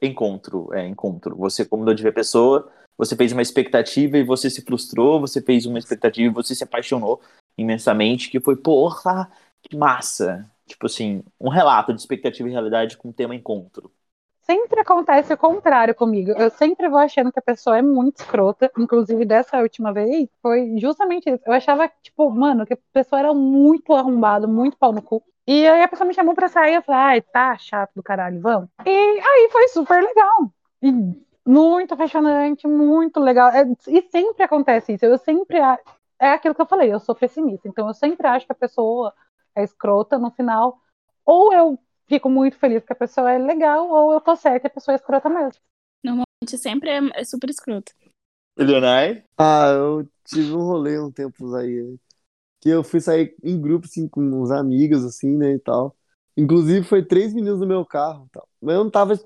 [0.02, 1.36] Encontro, é, encontro.
[1.36, 5.41] Você combinou de ver a pessoa, você fez uma expectativa e você se frustrou, você
[5.41, 7.21] fez uma expectativa e você se apaixonou
[7.57, 9.31] imensamente, que foi, porra,
[9.62, 10.45] que massa.
[10.67, 13.89] Tipo assim, um relato de expectativa e realidade com o tema encontro.
[14.41, 16.31] Sempre acontece o contrário comigo.
[16.31, 18.69] Eu sempre vou achando que a pessoa é muito escrota.
[18.77, 21.43] Inclusive, dessa última vez, foi justamente isso.
[21.45, 25.23] Eu achava, tipo, mano, que a pessoa era muito arrombada, muito pau no cu.
[25.47, 28.41] E aí a pessoa me chamou pra sair, eu falei, ai, tá chato do caralho,
[28.41, 28.69] vamos.
[28.85, 30.51] E aí foi super legal.
[30.81, 33.49] E muito apaixonante, muito legal.
[33.49, 35.05] É- e sempre acontece isso.
[35.05, 35.57] Eu sempre.
[36.21, 37.67] É aquilo que eu falei, eu sou pessimista.
[37.67, 39.13] Então eu sempre acho que a pessoa
[39.55, 40.79] é escrota no final.
[41.25, 44.69] Ou eu fico muito feliz que a pessoa é legal, ou eu tô certa e
[44.69, 45.62] a pessoa é escrota mesmo.
[46.43, 47.91] Gente sempre é, é super escroto.
[48.57, 49.23] Leonai?
[49.38, 51.97] Ah, eu tive um rolê um tempo aí.
[52.62, 55.95] Que eu fui sair em grupo, assim, com uns amigos, assim, né, e tal.
[56.35, 58.47] Inclusive, foi três meninos no meu carro e tal.
[58.62, 59.19] Mas eu não tava, eu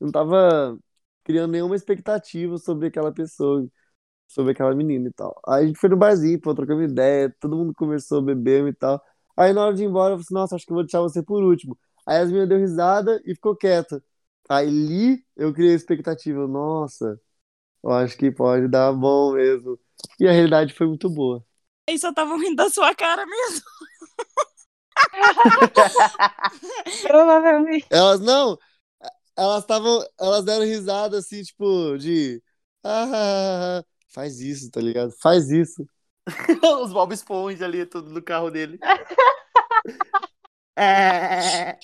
[0.00, 0.78] não tava
[1.24, 3.66] criando nenhuma expectativa sobre aquela pessoa,
[4.28, 5.40] sobre aquela menina e tal.
[5.48, 9.02] Aí a gente foi no barzinho, pô, trocamos ideia, todo mundo conversou, bebemos e tal.
[9.36, 11.00] Aí na hora de ir embora, eu falei assim, nossa, acho que eu vou deixar
[11.00, 11.78] você por último.
[12.06, 14.02] Aí as meninas deu risada e ficou quieta.
[14.48, 17.20] Aí ali eu criei a expectativa, nossa,
[17.82, 19.78] eu acho que pode dar bom mesmo.
[20.20, 21.44] E a realidade foi muito boa.
[21.86, 23.62] Eles só estavam rindo da sua cara mesmo.
[27.02, 27.86] Provavelmente.
[27.90, 28.58] Elas não,
[29.36, 32.42] elas estavam, elas deram risada assim, tipo, de
[32.84, 35.12] ah, faz isso, tá ligado?
[35.20, 35.86] Faz isso.
[36.82, 38.78] Os Bob Esponja ali, tudo no carro dele.
[40.74, 41.78] É.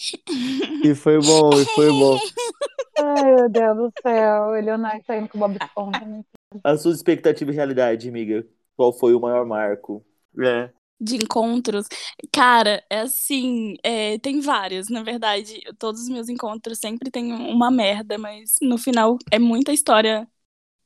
[0.83, 2.19] E foi bom, e foi bom.
[2.99, 4.43] Ai, meu Deus do céu.
[4.45, 6.01] O Leonardo tá indo com o Bob Esponja.
[6.07, 6.25] né?
[6.65, 8.47] A sua expectativa e realidade, amiga.
[8.77, 10.05] Qual foi o maior marco?
[10.41, 10.71] É.
[11.01, 11.87] de encontros.
[12.33, 15.61] Cara, é assim, é, tem vários, na verdade.
[15.79, 20.29] Todos os meus encontros sempre tem uma merda, mas no final é muita história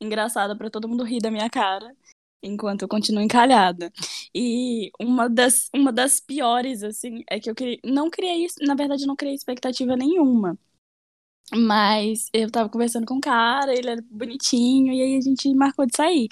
[0.01, 1.95] engraçada pra todo mundo rir da minha cara,
[2.41, 3.91] enquanto eu continuo encalhada.
[4.35, 9.05] E uma das, uma das piores, assim, é que eu criei, não criei, na verdade,
[9.07, 10.57] não criei expectativa nenhuma.
[11.55, 15.85] Mas eu tava conversando com um cara, ele era bonitinho, e aí a gente marcou
[15.85, 16.27] de sair.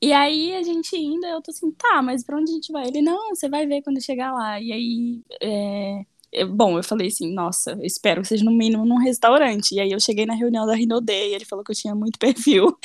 [0.00, 2.86] E aí a gente indo, eu tô assim, tá, mas pra onde a gente vai?
[2.86, 4.60] Ele, não, você vai ver quando chegar lá.
[4.60, 8.86] E aí, é, eu- bom, eu falei assim, nossa, eu espero que seja no mínimo
[8.86, 9.74] num restaurante.
[9.74, 12.18] E aí eu cheguei na reunião da Rinodê e ele falou que eu tinha muito
[12.20, 12.78] perfil,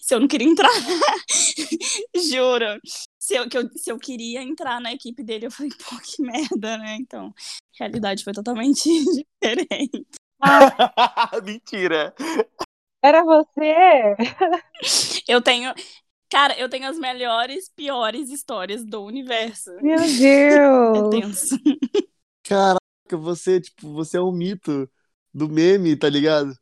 [0.00, 0.70] se eu não queria entrar.
[2.30, 2.80] Juro.
[3.18, 6.22] Se eu, que eu, se eu queria entrar na equipe dele, eu falei, pô, que
[6.22, 6.96] merda, né?
[7.00, 7.32] Então,
[7.74, 8.82] a realidade foi totalmente
[9.42, 10.06] diferente.
[11.44, 12.14] Mentira.
[13.02, 14.16] Era você?
[15.28, 15.72] Eu tenho.
[16.30, 19.70] Cara, eu tenho as melhores, piores histórias do universo.
[19.80, 20.08] Meu
[20.92, 21.02] É Deus.
[21.02, 21.56] tenso.
[22.42, 22.80] Caraca,
[23.12, 24.90] você, tipo, você é um mito
[25.32, 26.54] do meme, tá ligado?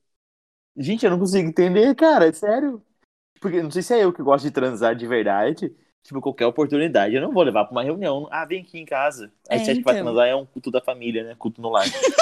[0.77, 2.27] Gente, eu não consigo entender, cara.
[2.29, 2.85] É sério.
[3.41, 5.75] Porque não sei se é eu que gosto de transar de verdade.
[6.03, 7.15] Tipo, qualquer oportunidade.
[7.17, 8.29] Eu não vou levar pra uma reunião.
[8.33, 9.33] Ah, vem aqui em casa.
[9.51, 9.99] Aí É, você acha que vai então.
[9.99, 11.35] transar é um culto da família, né?
[11.39, 11.87] Culto no lar.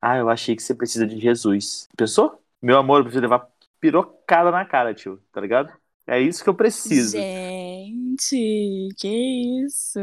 [0.00, 1.88] ah, eu achei que você precisa de Jesus.
[1.96, 2.42] Pensou?
[2.62, 5.22] Meu amor, eu preciso levar pirocada na cara, tio.
[5.32, 5.72] Tá ligado?
[6.08, 7.18] É isso que eu preciso.
[7.18, 10.00] Gente, que isso?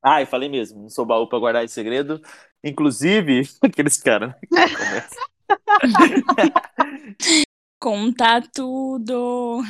[0.00, 0.82] Ah, eu falei mesmo.
[0.82, 2.22] Não sou baú pra guardar esse segredo.
[2.62, 4.30] Inclusive, aqueles caras.
[4.50, 5.08] né.
[7.80, 9.62] Contar tudo.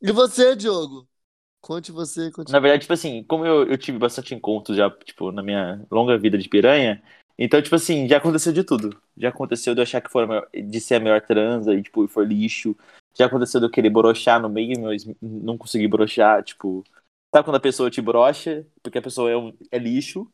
[0.00, 1.08] E você, Diogo?
[1.60, 2.52] Conte você, conte.
[2.52, 6.16] Na verdade, tipo assim, como eu, eu tive bastante encontros já, tipo, na minha longa
[6.16, 7.02] vida de piranha,
[7.36, 8.96] então, tipo assim, já aconteceu de tudo.
[9.16, 12.06] Já aconteceu de eu achar que for maior- de ser a melhor transa e, tipo,
[12.06, 12.76] for lixo.
[13.18, 16.84] Já aconteceu de eu querer broxar no meio, mas não conseguir broxar, tipo.
[17.34, 20.30] Sabe quando a pessoa te brocha, porque a pessoa é, um- é lixo,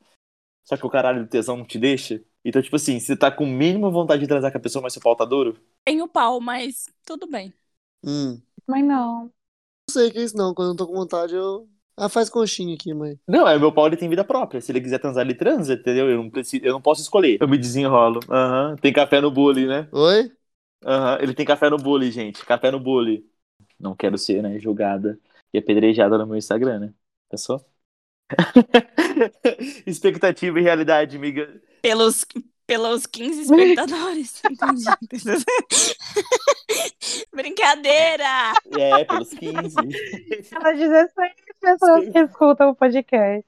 [0.64, 2.22] só que o caralho do tesão não te deixa?
[2.44, 5.02] Então, tipo assim, você tá com mínima vontade de transar com a pessoa, mas seu
[5.02, 5.56] pau tá duro?
[5.84, 7.52] Tenho pau, mas tudo bem.
[8.04, 8.40] Hum.
[8.66, 9.24] Mas não.
[9.24, 9.30] Não
[9.90, 10.54] sei o que é isso, não.
[10.54, 11.68] Quando eu tô com vontade, eu.
[11.96, 13.18] Ah, faz conchinha aqui, mãe.
[13.28, 14.60] Não, é meu pau ele tem vida própria.
[14.60, 16.10] Se ele quiser transar, ele transa, entendeu?
[16.10, 17.38] Eu não, preciso, eu não posso escolher.
[17.40, 18.20] Eu me desenrolo.
[18.30, 18.76] Aham.
[18.76, 19.88] Tem café no bullying, né?
[19.92, 20.30] Oi?
[20.84, 21.18] Aham.
[21.20, 22.44] Ele tem café no bullying, gente.
[22.44, 23.24] Café no bullying.
[23.78, 25.18] Não quero ser, né, julgada
[25.52, 26.94] e apedrejada no meu Instagram, né?
[27.28, 27.64] Pensou?
[29.86, 31.60] Expectativa e realidade, amiga.
[31.82, 32.24] Pelos,
[32.66, 34.42] pelos 15 espectadores.
[34.50, 35.44] Entendi.
[37.34, 38.52] Brincadeira!
[38.78, 39.76] É, pelos 15.
[40.62, 43.46] As 16 pessoas que escutam o podcast.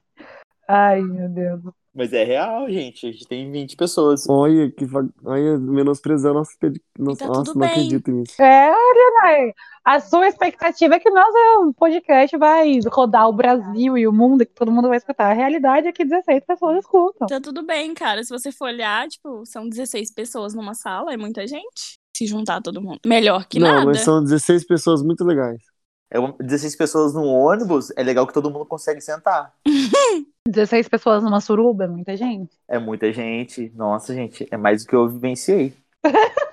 [0.67, 1.61] Ai, meu Deus.
[1.97, 3.07] Mas é real, gente.
[3.07, 4.29] A gente tem 20 pessoas.
[4.29, 5.03] Olha, que fa...
[5.25, 6.51] Olha, menosprezando nosso.
[6.99, 7.69] Nossa, tá nossa, não bem.
[7.71, 8.39] acredito nisso.
[8.39, 14.13] É, Leonardo, a sua expectativa é que nosso podcast vai rodar o Brasil e o
[14.13, 15.31] mundo, que todo mundo vai escutar.
[15.31, 17.25] A realidade é que 16 pessoas escutam.
[17.25, 18.23] Tá tudo bem, cara.
[18.23, 21.97] Se você for olhar, tipo, são 16 pessoas numa sala, é muita gente.
[22.15, 22.99] Se juntar todo mundo.
[23.07, 23.85] Melhor que não, nada.
[23.85, 25.61] mas são 16 pessoas muito legais.
[26.09, 29.53] É um- 16 pessoas no ônibus, é legal que todo mundo consegue sentar.
[30.47, 32.55] 16 pessoas numa suruba é muita gente.
[32.67, 33.69] É muita gente.
[33.75, 35.73] Nossa, gente, é mais do que eu vivenciei.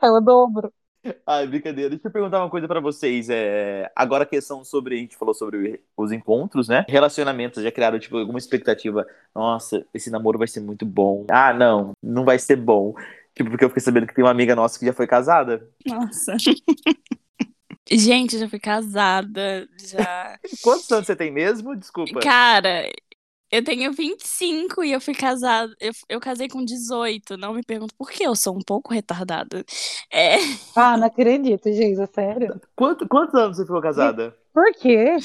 [0.00, 0.72] É o dobro.
[1.26, 1.90] Ai, brincadeira.
[1.90, 3.28] Deixa eu perguntar uma coisa pra vocês.
[3.30, 3.90] É...
[3.94, 4.94] Agora a questão sobre.
[4.96, 6.84] A gente falou sobre os encontros, né?
[6.88, 7.62] Relacionamentos.
[7.62, 9.06] Já criaram, tipo, alguma expectativa?
[9.34, 11.24] Nossa, esse namoro vai ser muito bom.
[11.30, 12.94] Ah, não, não vai ser bom.
[13.34, 15.68] Tipo, porque eu fiquei sabendo que tem uma amiga nossa que já foi casada.
[15.86, 16.36] Nossa.
[17.90, 20.38] Gente, eu já fui casada, já.
[20.62, 21.74] Quantos anos você tem mesmo?
[21.76, 22.20] Desculpa.
[22.20, 22.88] Cara,
[23.50, 25.74] eu tenho 25 e eu fui casada.
[25.80, 27.36] Eu, eu casei com 18.
[27.38, 29.64] Não me pergunto por que eu sou um pouco retardada.
[30.12, 30.36] É,
[30.76, 32.60] Ah, não acredito, gente, é sério.
[32.76, 34.36] Quanto- quantos anos você ficou casada?
[34.52, 35.16] Por quê?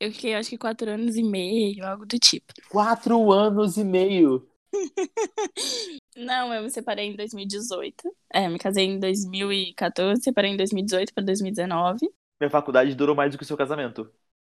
[0.00, 2.52] eu fiquei acho que 4 anos e meio, algo do tipo.
[2.68, 4.48] Quatro anos e meio.
[6.18, 8.14] Não, eu me separei em 2018.
[8.32, 12.10] É, me casei em 2014, separei em 2018 para 2019.
[12.40, 14.10] Minha faculdade durou mais do que o seu casamento.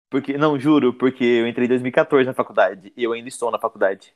[0.09, 3.59] Porque, não, juro, porque eu entrei em 2014 na faculdade e eu ainda estou na
[3.59, 4.13] faculdade.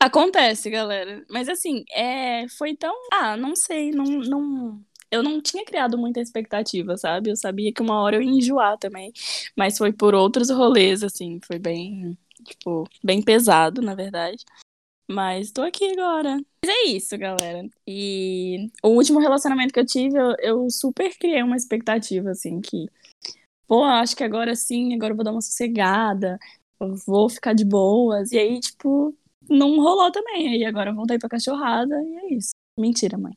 [0.00, 1.24] Acontece, galera.
[1.30, 2.94] Mas assim, é, foi tão.
[3.12, 4.84] Ah, não sei, não, não.
[5.10, 7.30] Eu não tinha criado muita expectativa, sabe?
[7.30, 9.12] Eu sabia que uma hora eu ia enjoar também.
[9.56, 11.40] Mas foi por outros rolês, assim.
[11.46, 14.44] Foi bem, tipo, bem pesado, na verdade.
[15.08, 16.38] Mas tô aqui agora.
[16.64, 17.68] Mas é isso, galera.
[17.86, 22.86] E o último relacionamento que eu tive, eu, eu super criei uma expectativa, assim, que.
[23.68, 26.38] Pô, acho que agora sim, agora eu vou dar uma sossegada.
[27.06, 28.32] Vou ficar de boas.
[28.32, 29.16] E aí, tipo,
[29.48, 30.48] não rolou também.
[30.54, 32.52] Aí agora eu voltei pra cachorrada e é isso.
[32.78, 33.36] Mentira, mãe.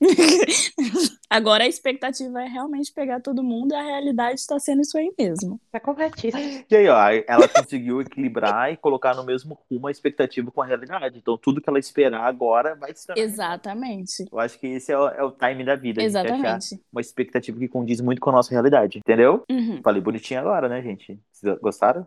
[1.30, 5.12] Agora a expectativa é realmente pegar todo mundo e a realidade está sendo isso aí
[5.18, 5.60] mesmo.
[5.70, 6.64] Tá corretíssimo.
[6.70, 10.66] E aí, ó, ela conseguiu equilibrar e colocar no mesmo rumo a expectativa com a
[10.66, 11.18] realidade.
[11.18, 13.22] Então, tudo que ela esperar agora vai se tornar.
[13.22, 14.24] Exatamente.
[14.30, 16.00] Eu acho que esse é o, é o time da vida.
[16.00, 16.80] a gente achar Exatamente.
[16.90, 19.44] uma expectativa que condiz muito com a nossa realidade, entendeu?
[19.50, 19.82] Uhum.
[19.82, 21.20] Falei bonitinho agora, né, gente?
[21.30, 22.06] Vocês gostaram?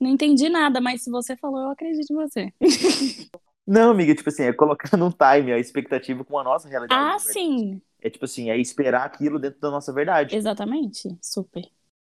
[0.00, 2.52] Não entendi nada, mas se você falou, eu acredito em você.
[3.68, 7.14] Não, amiga, tipo assim, é colocar num time a expectativa com a nossa realidade.
[7.14, 7.82] Ah, sim.
[8.00, 10.34] É tipo assim, é esperar aquilo dentro da nossa verdade.
[10.34, 11.14] Exatamente.
[11.20, 11.68] Super.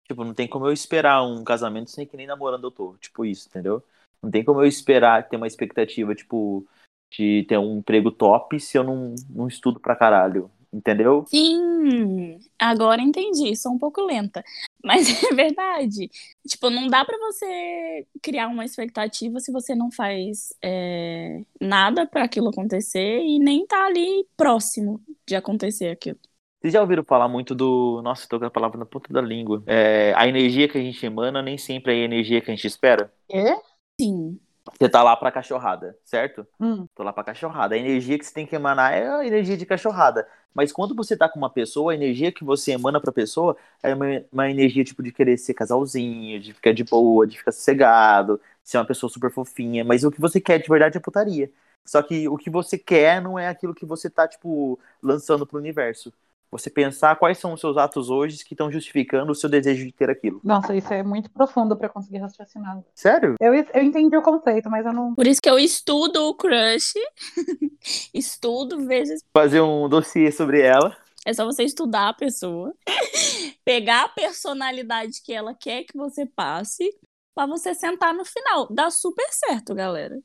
[0.05, 2.97] Tipo, não tem como eu esperar um casamento sem que nem namorando eu tô.
[2.97, 3.81] Tipo isso, entendeu?
[4.21, 6.67] Não tem como eu esperar ter uma expectativa, tipo,
[7.09, 10.51] de ter um emprego top se eu não, não estudo pra caralho.
[10.75, 11.25] Entendeu?
[11.25, 13.55] Sim, agora entendi.
[13.55, 14.43] Sou um pouco lenta,
[14.83, 16.09] mas é verdade.
[16.45, 22.25] Tipo, não dá pra você criar uma expectativa se você não faz é, nada pra
[22.25, 26.19] aquilo acontecer e nem tá ali próximo de acontecer aquilo.
[26.59, 28.01] Vocês já ouviram falar muito do.
[28.01, 29.63] Nossa, tô com a palavra na ponta da língua.
[29.65, 32.67] É, a energia que a gente emana nem sempre é a energia que a gente
[32.67, 33.13] espera.
[33.31, 33.55] É?
[33.99, 34.39] Sim,
[34.79, 36.45] Você tá lá pra cachorrada, certo?
[36.59, 36.87] Hum.
[36.95, 37.75] Tô lá pra cachorrada.
[37.75, 40.27] A energia que você tem que emanar é a energia de cachorrada.
[40.53, 43.93] Mas quando você tá com uma pessoa, a energia que você emana pra pessoa é
[43.93, 48.39] uma, uma energia tipo de querer ser casalzinho, de ficar de boa, de ficar sossegado,
[48.63, 49.83] ser uma pessoa super fofinha.
[49.83, 51.51] Mas o que você quer de verdade é putaria.
[51.83, 55.59] Só que o que você quer não é aquilo que você tá, tipo, lançando pro
[55.59, 56.11] universo.
[56.57, 59.91] Você pensar quais são os seus atos hoje que estão justificando o seu desejo de
[59.91, 60.39] ter aquilo.
[60.41, 62.79] Nossa, isso é muito profundo pra eu conseguir raciocinar.
[62.93, 63.35] Sério?
[63.41, 65.13] Eu, eu entendi o conceito, mas eu não.
[65.13, 66.93] por isso que eu estudo o crush,
[68.13, 70.95] estudo, vejo Fazer um dossiê sobre ela.
[71.25, 72.73] É só você estudar a pessoa,
[73.65, 76.89] pegar a personalidade que ela quer que você passe,
[77.35, 78.67] pra você sentar no final.
[78.71, 80.17] Dá super certo, galera.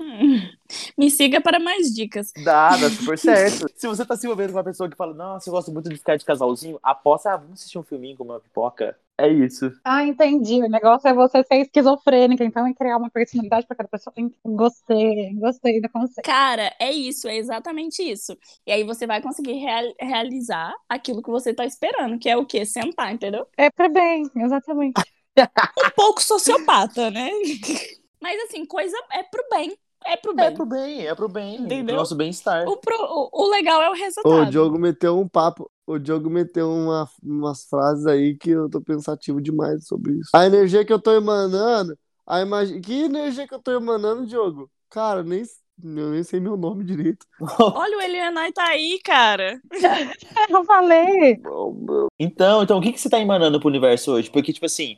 [0.00, 0.40] Hum.
[0.96, 2.32] Me siga para mais dicas.
[2.36, 3.66] Dá, dá super certo.
[3.76, 5.96] Se você tá se envolvendo com uma pessoa que fala, nossa, eu gosto muito de
[5.96, 8.96] ficar de casalzinho, aposta, ah, vamos assistir um filminho com uma pipoca.
[9.18, 9.70] É isso.
[9.84, 10.62] Ah, entendi.
[10.62, 14.14] O negócio é você ser esquizofrênica, então é criar uma personalidade pra cada pessoa.
[14.44, 16.24] Gostei, gostei do conceito.
[16.24, 18.36] Cara, é isso, é exatamente isso.
[18.66, 22.46] E aí você vai conseguir real- realizar aquilo que você tá esperando, que é o
[22.46, 22.64] quê?
[22.64, 23.46] Sentar, entendeu?
[23.58, 25.00] É pra bem, exatamente.
[25.78, 27.30] Um pouco sociopata, né?
[28.20, 29.76] Mas assim, coisa é pro bem.
[30.04, 30.46] É pro bem.
[30.46, 31.54] É pro bem, é pro bem.
[31.56, 31.84] Entendeu?
[31.86, 32.66] Pro nosso bem-estar.
[32.68, 34.42] O, pro- o- o legal é o resultado.
[34.42, 35.70] o Diogo meteu um papo.
[35.86, 40.30] O Diogo meteu uma, umas frases aí que eu tô pensativo demais sobre isso.
[40.34, 41.96] A energia que eu tô emanando.
[42.26, 42.80] A imag...
[42.80, 44.70] Que energia que eu tô emanando, Diogo?
[44.88, 45.42] Cara, nem,
[45.82, 47.26] eu nem sei meu nome direito.
[47.60, 49.60] Olha, o Elianai tá aí, cara.
[50.48, 51.40] Eu falei.
[52.18, 54.30] Então, então, o que, que você tá emanando pro universo hoje?
[54.30, 54.96] Porque, tipo assim,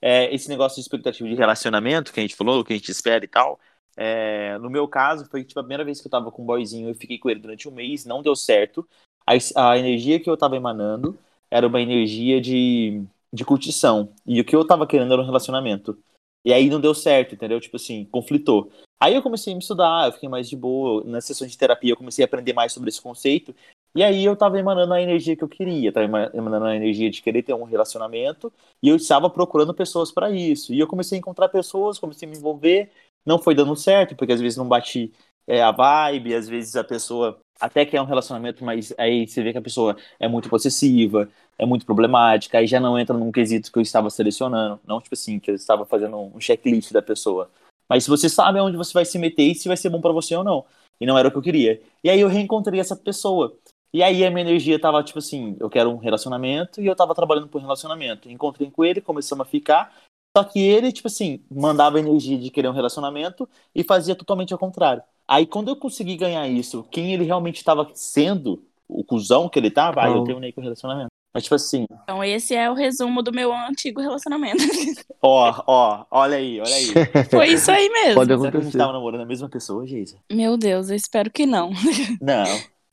[0.00, 3.24] é, esse negócio de expectativa de relacionamento que a gente falou, que a gente espera
[3.24, 3.58] e tal.
[3.96, 6.88] É, no meu caso, foi tipo, a primeira vez que eu tava com um boyzinho,
[6.88, 8.86] eu fiquei com ele durante um mês, não deu certo.
[9.26, 9.32] A,
[9.70, 11.18] a energia que eu tava emanando
[11.50, 13.02] era uma energia de,
[13.32, 14.10] de curtição.
[14.26, 15.98] E o que eu tava querendo era um relacionamento.
[16.44, 17.60] E aí não deu certo, entendeu?
[17.60, 18.70] Tipo assim, conflitou.
[19.00, 21.02] Aí eu comecei a me estudar, eu fiquei mais de boa.
[21.04, 23.54] Nas sessões de terapia eu comecei a aprender mais sobre esse conceito.
[23.94, 27.08] E aí eu tava emanando a energia que eu queria, tava ema- emanando a energia
[27.08, 28.52] de querer ter um relacionamento,
[28.82, 30.74] e eu estava procurando pessoas para isso.
[30.74, 32.90] E eu comecei a encontrar pessoas, comecei a me envolver,
[33.24, 35.12] não foi dando certo, porque às vezes não bati
[35.46, 39.52] é, a vibe, às vezes a pessoa até quer um relacionamento, mas aí você vê
[39.52, 43.70] que a pessoa é muito possessiva, é muito problemática, aí já não entra num quesito
[43.70, 47.50] que eu estava selecionando, não tipo assim, que eu estava fazendo um checklist da pessoa.
[47.88, 50.12] Mas se você sabe aonde você vai se meter e se vai ser bom para
[50.12, 50.64] você ou não.
[51.00, 51.80] E não era o que eu queria.
[52.02, 53.56] E aí eu reencontrei essa pessoa.
[53.92, 57.14] E aí a minha energia tava tipo assim, eu quero um relacionamento e eu tava
[57.14, 58.28] trabalhando por relacionamento.
[58.28, 59.94] Encontrei com ele, começamos a ficar.
[60.36, 64.58] Só que ele, tipo assim, mandava energia de querer um relacionamento e fazia totalmente ao
[64.58, 65.02] contrário.
[65.28, 69.70] Aí quando eu consegui ganhar isso, quem ele realmente estava sendo, o cuzão que ele
[69.70, 70.24] tava, aí eu Não.
[70.24, 71.08] terminei com o relacionamento.
[71.32, 74.58] Mas tipo assim, Então esse é o resumo do meu antigo relacionamento.
[75.22, 76.86] ó, ó, olha aí, olha aí.
[77.30, 78.14] Foi isso aí mesmo.
[78.14, 78.78] Pode Será que a gente acontecer.
[78.78, 80.18] tava namorando a mesma pessoa, Geisa?
[80.30, 81.70] Meu Deus, eu espero que não.
[82.20, 82.44] Não,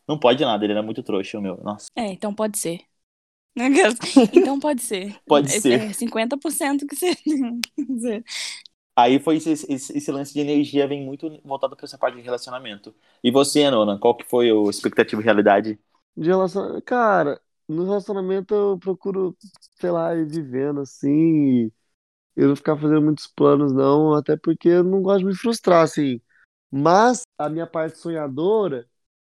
[0.08, 1.60] não pode nada, ele era muito trouxa, o meu.
[1.64, 2.82] Nossa, É, então pode ser.
[4.34, 5.16] Então pode ser.
[5.26, 5.90] pode É- ser.
[5.90, 7.16] É 50% que você.
[8.96, 12.22] Aí foi esse, esse, esse lance de energia vem muito voltado pra essa parte de
[12.22, 12.94] relacionamento.
[13.24, 15.80] E você, Nona, qual que foi a expectativa e realidade?
[16.16, 16.82] De relacion...
[16.82, 19.36] Cara, no relacionamento eu procuro,
[19.80, 21.66] sei lá, ir vivendo assim.
[21.68, 21.74] e
[22.36, 25.84] Eu não ficar fazendo muitos planos, não, até porque eu não gosto de me frustrar,
[25.84, 26.22] assim.
[26.72, 28.90] Mas a minha parte sonhadora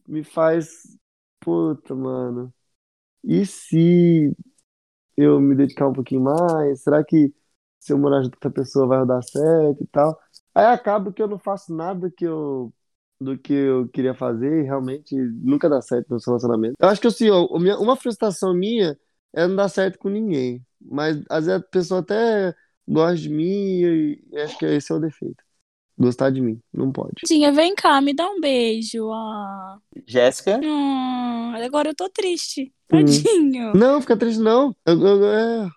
[0.09, 0.83] me faz.
[1.41, 2.55] Puta, mano.
[3.27, 4.35] E se
[5.17, 6.83] eu me dedicar um pouquinho mais?
[6.83, 7.35] Será que
[7.87, 10.19] se eu morar junto com outra pessoa vai dar certo e tal.
[10.55, 12.73] Aí acaba que eu não faço nada que eu
[13.19, 16.75] do que eu queria fazer e realmente nunca dá certo no relacionamento.
[16.79, 18.99] Eu acho que assim, uma frustração minha
[19.33, 20.63] é não dar certo com ninguém.
[20.81, 22.55] Mas às vezes a pessoa até
[22.87, 25.46] gosta de mim e acho que esse é o defeito.
[25.99, 27.23] Gostar de mim, não pode.
[27.25, 29.11] Tinha, vem cá, me dá um beijo.
[29.11, 29.79] Ah.
[30.07, 30.61] Jéssica?
[30.63, 32.73] Hum, agora eu tô triste.
[32.87, 33.71] Tadinho.
[33.71, 33.73] Hum.
[33.75, 34.77] Não, fica triste não.
[34.85, 35.69] Eu, eu, é...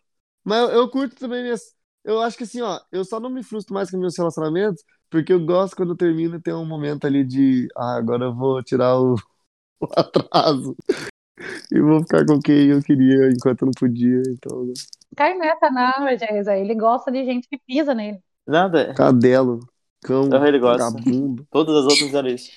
[0.44, 1.62] Mas eu, eu curto também minhas.
[2.04, 5.34] Eu acho que assim, ó, eu só não me frustro mais com meus relacionamentos porque
[5.34, 8.62] eu gosto quando eu termino e tem um momento ali de, ah, agora eu vou
[8.64, 9.16] tirar o,
[9.82, 10.76] o atraso
[11.72, 14.22] e vou ficar com quem eu queria enquanto eu não podia.
[14.28, 14.72] Então.
[15.16, 16.58] Cai nessa, não, Jéssica.
[16.58, 18.20] Ele gosta de gente que pisa nele.
[18.48, 18.94] Nada.
[18.94, 19.60] Cadelo.
[20.02, 20.90] Cão, então ele gosta.
[20.92, 21.46] vagabundo.
[21.52, 22.52] Todas as outras eram isso.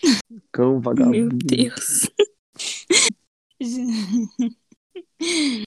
[0.53, 1.17] Cão, vagabundo.
[1.17, 2.09] Meu Deus.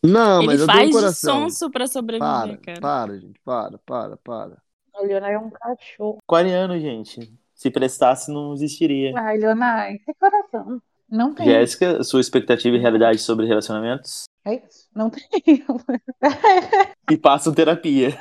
[0.03, 1.41] Não, mas ele eu faz um coração.
[1.49, 2.81] sonso pra sobreviver, Para, cara.
[2.81, 4.57] para, gente, para, para, para.
[4.97, 6.17] O Leonai é um cachorro.
[6.27, 7.33] Aquariano, gente.
[7.53, 9.13] Se prestasse, não existiria.
[9.17, 10.81] Ai, Leonai, que coração.
[11.09, 11.45] Não tem.
[11.45, 14.23] Jéssica, sua expectativa e realidade sobre relacionamentos?
[14.45, 14.87] É isso.
[14.93, 15.23] Não tem.
[17.11, 18.17] E passam terapia.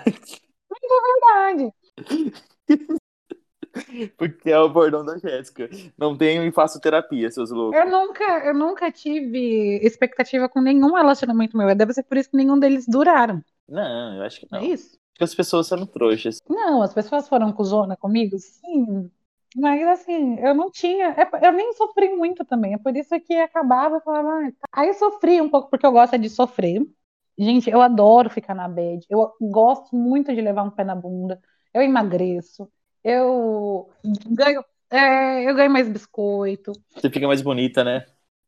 [0.71, 1.73] Verdade.
[4.17, 5.69] Porque é o bordão da Jéssica.
[5.99, 7.79] Não tenho e faço terapia, seus loucos.
[7.81, 11.75] Eu nunca, eu nunca tive expectativa com nenhum relacionamento meu.
[11.75, 13.43] Deve ser por isso que nenhum deles duraram.
[13.69, 14.61] Não, eu acho que não.
[14.61, 14.97] É isso?
[14.97, 16.41] Acho que as pessoas são trouxas.
[16.49, 19.11] Não, as pessoas foram cuzona comigo, sim.
[19.57, 21.15] Mas assim, eu não tinha.
[21.17, 22.75] é- Eu nem sofri muito também.
[22.75, 24.29] É por isso que acabava e falava.
[24.29, 26.83] "Ah, tá." Aí eu sofri um pouco porque eu gosto de sofrer.
[27.39, 29.07] Gente, eu adoro ficar na bed.
[29.09, 31.41] Eu gosto muito de levar um pé na bunda.
[31.73, 32.69] Eu emagreço.
[33.05, 33.91] Eu
[34.27, 36.73] ganho, é, eu ganho mais biscoito.
[36.95, 38.07] Você fica mais bonita, né?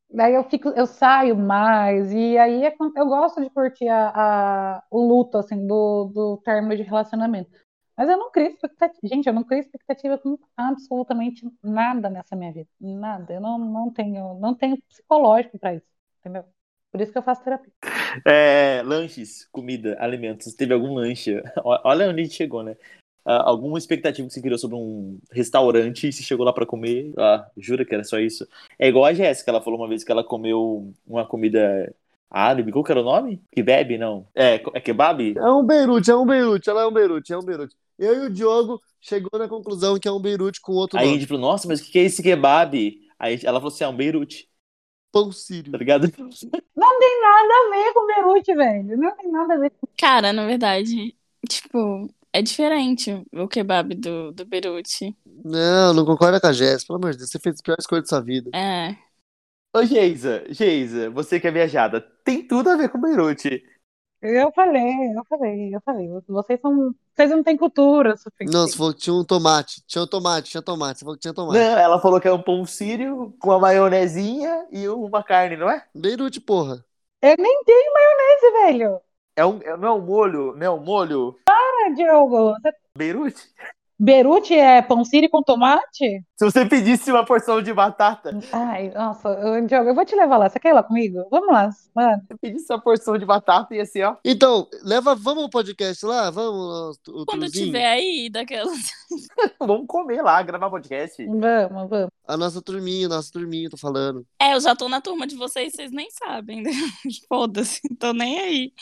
[0.08, 4.82] Daí eu fico, eu saio mais, e aí é eu gosto de curtir a, a-
[4.90, 7.50] o luto, assim, do, do término de relacionamento.
[7.96, 9.00] Mas eu não crio expectativa.
[9.04, 12.68] Gente, eu não crio expectativa com absolutamente nada nessa minha vida.
[12.80, 13.32] Nada.
[13.34, 15.86] Eu não, não tenho, não tenho psicológico pra isso,
[16.20, 16.44] entendeu?
[16.92, 17.72] Por isso que eu faço terapia.
[18.24, 20.54] É, lanches, comida, alimentos.
[20.54, 21.42] Teve algum lanche?
[21.64, 22.76] Olha onde a gente chegou, né?
[23.26, 27.12] Ah, alguma expectativa que você criou sobre um restaurante e se chegou lá pra comer?
[27.18, 28.46] Ah, jura que era só isso?
[28.78, 31.92] É igual a Jéssica, ela falou uma vez que ela comeu uma comida
[32.30, 32.70] árabe.
[32.70, 33.42] Qual que era o nome?
[33.52, 33.98] Kebab?
[33.98, 34.26] Não.
[34.34, 35.36] É, é kebab?
[35.36, 37.74] É um Beirute, é um Beirute, ela é um Beirute, é um Beirute.
[37.98, 41.06] Eu e o Diogo chegou na conclusão que é um Beirute com outro Aí a
[41.08, 41.18] nome.
[41.20, 43.00] gente falou, nossa, mas o que que é esse kebab?
[43.18, 44.48] Aí ela falou assim, é um Beirute,
[45.10, 45.72] Pão sírio.
[45.72, 46.12] tá ligado?
[46.76, 48.98] Não tem nada a ver com Beirute, velho.
[48.98, 49.72] Não tem nada a ver.
[49.96, 51.16] Cara, na verdade,
[51.48, 55.16] tipo, é diferente o kebab do, do Beirute.
[55.42, 57.30] Não, não concorda com a Jéssica, pelo amor de Deus.
[57.30, 58.50] Você fez as piores coisas da sua vida.
[58.54, 58.94] É.
[59.74, 63.64] Ô, Geisa, Geisa, você que é viajada, tem tudo a ver com Beirute.
[64.20, 64.82] Eu falei,
[65.16, 66.08] eu falei, eu falei.
[66.28, 66.94] Vocês são.
[67.14, 68.52] Vocês não têm cultura suficiente.
[68.52, 69.82] Não, você falou que tinha um tomate.
[69.86, 70.98] Tinha um tomate, tinha tomate.
[70.98, 71.58] Você falou que tinha tomate.
[71.58, 75.70] Não, ela falou que é um pão sírio com uma maionezinha e uma carne, não
[75.70, 75.86] é?
[75.94, 76.84] Beirute, porra.
[77.22, 79.00] Eu nem tenho maionese, velho.
[79.36, 82.54] É um, é- não é um molho, não é um molho Ah, Diogo.
[82.54, 83.48] Você- Beirute?
[83.98, 86.22] Beirute é pão sírio com tomate?
[86.36, 90.36] Se você pedisse uma porção de batata, Ai, nossa, eu- Diogo, eu vou te levar
[90.36, 90.50] lá.
[90.50, 91.26] Você quer ir lá comigo?
[91.30, 92.20] Vamos lá, mano.
[92.20, 94.16] se você pedisse uma porção de batata ia ser, ó.
[94.22, 96.30] Então, leva, vamos ao podcast lá?
[96.30, 98.76] Vamos, o, o Quando tiver aí, daquelas.
[99.58, 101.24] Vamos comer lá, gravar podcast.
[101.24, 102.08] Vamos, vamos.
[102.26, 104.26] A nossa turminha, nossa turminha, tô falando.
[104.40, 106.62] É, eu já tô na turma de vocês, vocês nem sabem.
[106.62, 106.70] né?
[107.28, 108.72] Foda-se, tô nem aí.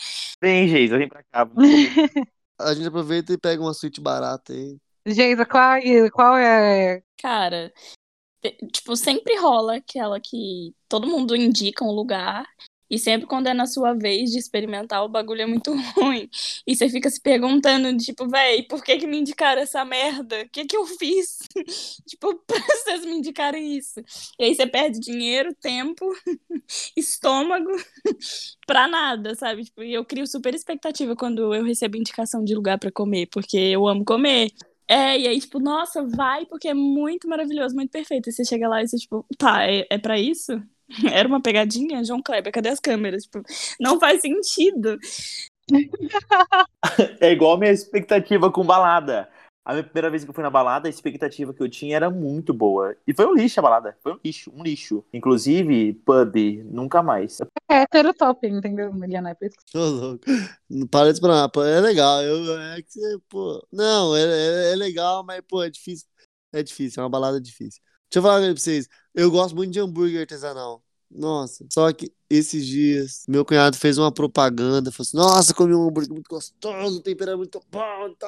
[0.41, 1.47] Vem, Geisa, vem pra cá.
[2.59, 4.77] A gente aproveita e pega uma suíte barata aí.
[5.05, 5.79] Geisa, qual,
[6.13, 7.01] qual é.
[7.21, 7.71] Cara,
[8.71, 12.45] tipo, sempre rola aquela que todo mundo indica um lugar.
[12.87, 16.29] E sempre quando é na sua vez de experimentar, o bagulho é muito ruim.
[16.67, 20.43] E você fica se perguntando, tipo, véi, por que que me indicaram essa merda?
[20.43, 21.39] O que que eu fiz?
[22.07, 23.99] tipo, pra vocês me indicarem isso.
[24.39, 26.05] E aí você perde dinheiro, tempo,
[26.95, 27.71] estômago,
[28.67, 29.63] pra nada, sabe?
[29.65, 33.57] Tipo, e eu crio super expectativa quando eu recebo indicação de lugar pra comer, porque
[33.57, 34.51] eu amo comer.
[34.87, 38.29] É, e aí, tipo, nossa, vai, porque é muito maravilhoso, muito perfeito.
[38.29, 40.61] E você chega lá e você, tipo, tá, é, é pra isso?
[41.11, 42.03] Era uma pegadinha?
[42.03, 43.23] João Kleber, cadê as câmeras?
[43.23, 43.41] Tipo,
[43.79, 44.97] não faz sentido.
[47.19, 49.29] É igual a minha expectativa com balada.
[49.65, 52.07] A minha primeira vez que eu fui na balada, a expectativa que eu tinha era
[52.07, 52.95] muito boa.
[53.07, 53.97] E foi um lixo a balada.
[54.03, 55.03] Foi um lixo, um lixo.
[55.11, 56.35] Inclusive, pub,
[56.65, 57.39] nunca mais.
[57.67, 59.31] É heterotop, entendeu, Miliana?
[59.31, 60.25] É por isso que Tô louco.
[60.69, 61.19] Não para de
[61.51, 62.21] pô, É legal.
[62.21, 63.67] Eu, é que você, pô.
[63.71, 66.07] Não, é, é, é legal, mas, pô, é difícil.
[66.53, 67.81] É difícil, é uma balada difícil.
[68.07, 68.87] Deixa eu falar pra vocês.
[69.15, 70.83] Eu gosto muito de hambúrguer artesanal.
[71.09, 75.87] Nossa, só que esses dias, meu cunhado fez uma propaganda, falou assim, nossa, comi um
[75.87, 78.27] hambúrguer muito gostoso, o tempero é muito bom, tá.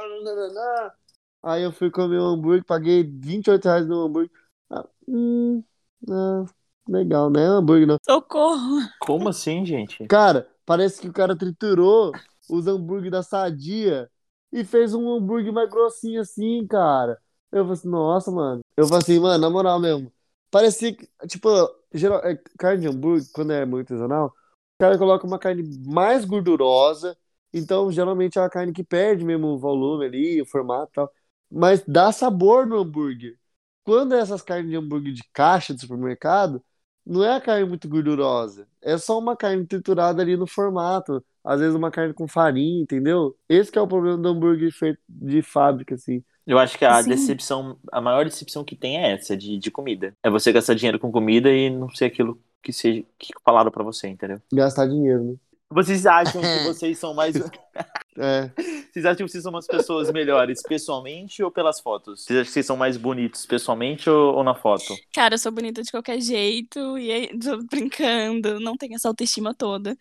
[1.44, 4.32] Aí eu fui comer um hambúrguer, paguei 28 reais no hambúrguer.
[4.70, 5.64] Ah, hum,
[6.10, 6.46] ah,
[6.88, 7.42] legal, né?
[7.46, 7.98] Hambúrguer não.
[8.06, 8.80] Socorro!
[9.00, 10.06] Como assim, gente?
[10.08, 12.12] Cara, parece que o cara triturou
[12.50, 14.10] os hambúrguer da Sadia
[14.52, 17.20] e fez um hambúrguer mais grossinho assim, cara.
[17.52, 18.62] Eu falei assim, nossa, mano.
[18.76, 20.12] Eu falei assim, mano, na moral mesmo.
[20.50, 21.50] Parecia que, tipo,
[21.94, 24.34] geral, é, carne de hambúrguer, quando é muito artesanal, o
[24.80, 27.18] cara coloca uma carne mais gordurosa.
[27.54, 31.12] Então, geralmente é uma carne que perde mesmo o volume ali, o formato e tal.
[31.50, 33.38] Mas dá sabor no hambúrguer.
[33.84, 36.64] Quando é essas carnes de hambúrguer de caixa de supermercado,
[37.06, 38.68] não é a carne muito gordurosa.
[38.82, 41.24] É só uma carne triturada ali no formato.
[41.44, 43.38] Às vezes uma carne com farinha, entendeu?
[43.48, 46.22] Esse que é o problema do hambúrguer feito de fábrica, assim.
[46.46, 47.10] Eu acho que a Sim.
[47.10, 50.14] decepção, a maior decepção que tem é essa, de, de comida.
[50.24, 53.84] É você gastar dinheiro com comida e não ser aquilo que seja que falaram pra
[53.84, 54.42] você, entendeu?
[54.52, 55.36] Gastar dinheiro, né?
[55.70, 57.36] Vocês acham que vocês são mais.
[58.18, 58.52] É.
[58.92, 62.24] Vocês acham que vocês são umas pessoas melhores pessoalmente ou pelas fotos?
[62.24, 64.96] Vocês acham que vocês são mais bonitos pessoalmente ou, ou na foto?
[65.14, 69.54] Cara, eu sou bonita de qualquer jeito e aí, tô brincando, não tenho essa autoestima
[69.54, 69.96] toda.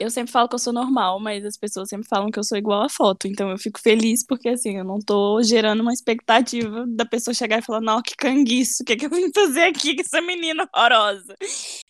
[0.00, 2.58] Eu sempre falo que eu sou normal, mas as pessoas sempre falam que eu sou
[2.58, 3.28] igual à foto.
[3.28, 7.58] Então eu fico feliz porque assim, eu não tô gerando uma expectativa da pessoa chegar
[7.58, 10.68] e falar, não, que canguiço, o que, que eu vim fazer aqui com essa menina
[10.74, 11.36] horrorosa?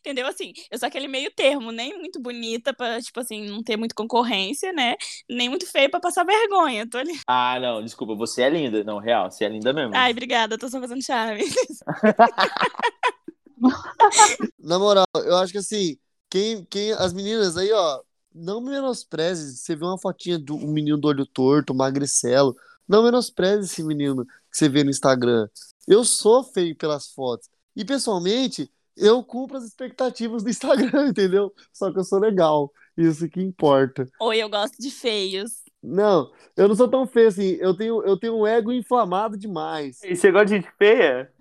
[0.00, 0.26] Entendeu?
[0.26, 3.94] Assim, eu sou aquele meio termo, nem muito bonita pra, tipo assim, não ter muita
[3.94, 4.96] concorrência, né?
[5.28, 6.88] Nem muito feia pra passar vergonha.
[6.88, 7.18] Tô ali.
[7.26, 8.84] Ah, não, desculpa, você é linda.
[8.84, 9.94] Não, real, você é linda mesmo.
[9.94, 11.44] Ai, obrigada, tô só fazendo charme.
[14.58, 15.98] Na moral, eu acho que assim,
[16.28, 18.00] quem, quem, as meninas aí, ó,
[18.34, 19.56] não menospreze.
[19.56, 22.56] Você vê uma fotinha do um menino do olho torto, magricelo.
[22.88, 25.48] Não menospreze esse menino que você vê no Instagram.
[25.86, 27.48] Eu sou feio pelas fotos.
[27.76, 31.52] E pessoalmente, eu cumpro as expectativas do Instagram, entendeu?
[31.72, 32.72] Só que eu sou legal.
[32.96, 34.08] Isso que importa.
[34.20, 35.59] Oi, eu gosto de feios.
[35.82, 37.56] Não, eu não sou tão feio assim.
[37.60, 40.02] Eu tenho, eu tenho um ego inflamado demais.
[40.04, 41.30] E você gosta de gente feia?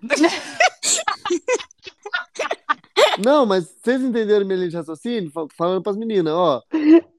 [3.22, 5.30] Não, mas vocês entenderam minha linha de raciocínio?
[5.30, 6.62] Fal- Falando pras meninas, ó.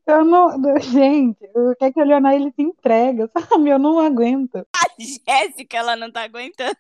[0.07, 0.49] Eu não.
[0.79, 3.69] Gente, o que é que o Leonardo ele se entrega, sabe?
[3.69, 4.65] Eu não aguento.
[4.99, 6.75] Jéssica, ela não tá aguentando.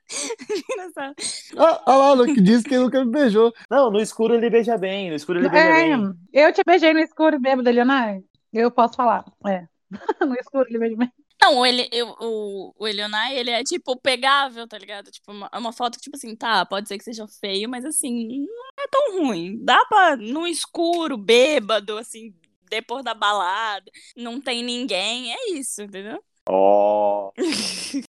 [1.57, 3.53] Ah, ah lá, que disse que nunca me beijou.
[3.69, 6.13] Não, no escuro ele beija bem, no escuro ele beija É, bem.
[6.33, 8.23] eu te beijei no escuro mesmo, Leonardo.
[8.51, 9.23] Eu posso falar.
[9.47, 9.65] É.
[10.27, 10.95] No escuro bem.
[11.41, 15.09] Não, ele, eu, o, o Elionai, ele é, tipo, pegável, tá ligado?
[15.09, 17.83] Tipo, uma, é uma foto que, tipo assim, tá, pode ser que seja feio, mas,
[17.83, 19.57] assim, não é tão ruim.
[19.63, 22.33] Dá pra, no escuro, bêbado, assim,
[22.69, 26.23] depois da balada, não tem ninguém, é isso, entendeu?
[26.45, 27.33] Ó.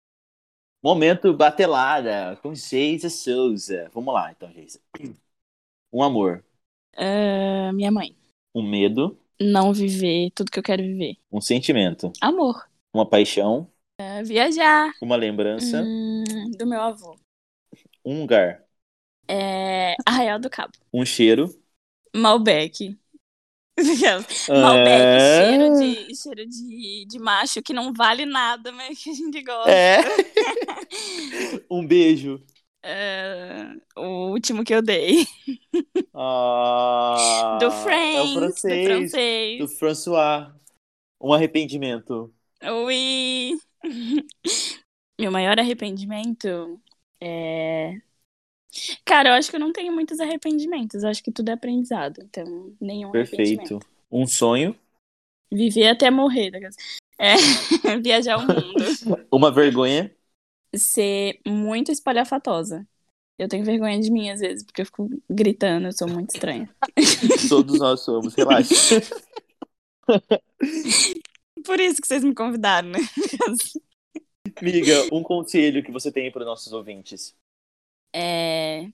[0.83, 3.91] Momento batelada com Geisa Souza.
[3.95, 4.81] Vamos lá, então, Geisa.
[5.93, 6.45] Um amor,
[6.93, 8.17] É, minha mãe,
[8.55, 11.17] um medo, não viver tudo que eu quero viver.
[11.31, 16.25] um sentimento, Amor, uma paixão, é, viajar, uma lembrança, hum,
[16.59, 17.17] do meu avô.
[18.05, 18.65] um lugar,
[19.29, 20.73] É, Arraial do Cabo.
[20.93, 21.51] um cheiro.
[22.15, 22.97] Malbec.
[24.55, 25.21] Malbec, É.
[25.21, 29.71] cheiro, de, cheiro de, de macho que não vale nada, mas que a gente gosta.
[29.71, 30.01] É.
[31.71, 32.43] um beijo.
[32.83, 35.27] É, o último que eu dei.
[36.23, 38.87] Ah, do é Friends, do francês.
[38.87, 39.59] francês.
[39.59, 40.53] Do François.
[41.21, 42.35] Um arrependimento.
[42.63, 43.59] Ui.
[45.19, 46.81] Meu maior arrependimento
[47.21, 47.95] é.
[49.05, 51.03] Cara, eu acho que eu não tenho muitos arrependimentos.
[51.03, 52.21] Eu acho que tudo é aprendizado.
[52.23, 53.69] Então, nenhum arrependimento.
[53.69, 53.79] Perfeito.
[54.11, 54.77] Um sonho,
[55.53, 56.51] Viver até morrer.
[56.51, 56.75] ligado?
[57.19, 57.35] É,
[58.03, 59.27] viajar o mundo.
[59.33, 60.15] uma vergonha,
[60.75, 62.87] Ser muito espalhafatosa.
[63.39, 66.69] Eu tenho vergonha de mim às vezes, porque eu fico gritando, eu sou muito estranha.
[67.49, 69.01] todos nós somos, relaxa.
[71.65, 72.99] Por isso que vocês me convidaram, né?
[74.57, 77.35] Amiga, um conselho que você tem para os nossos ouvintes.
[78.15, 78.91] É.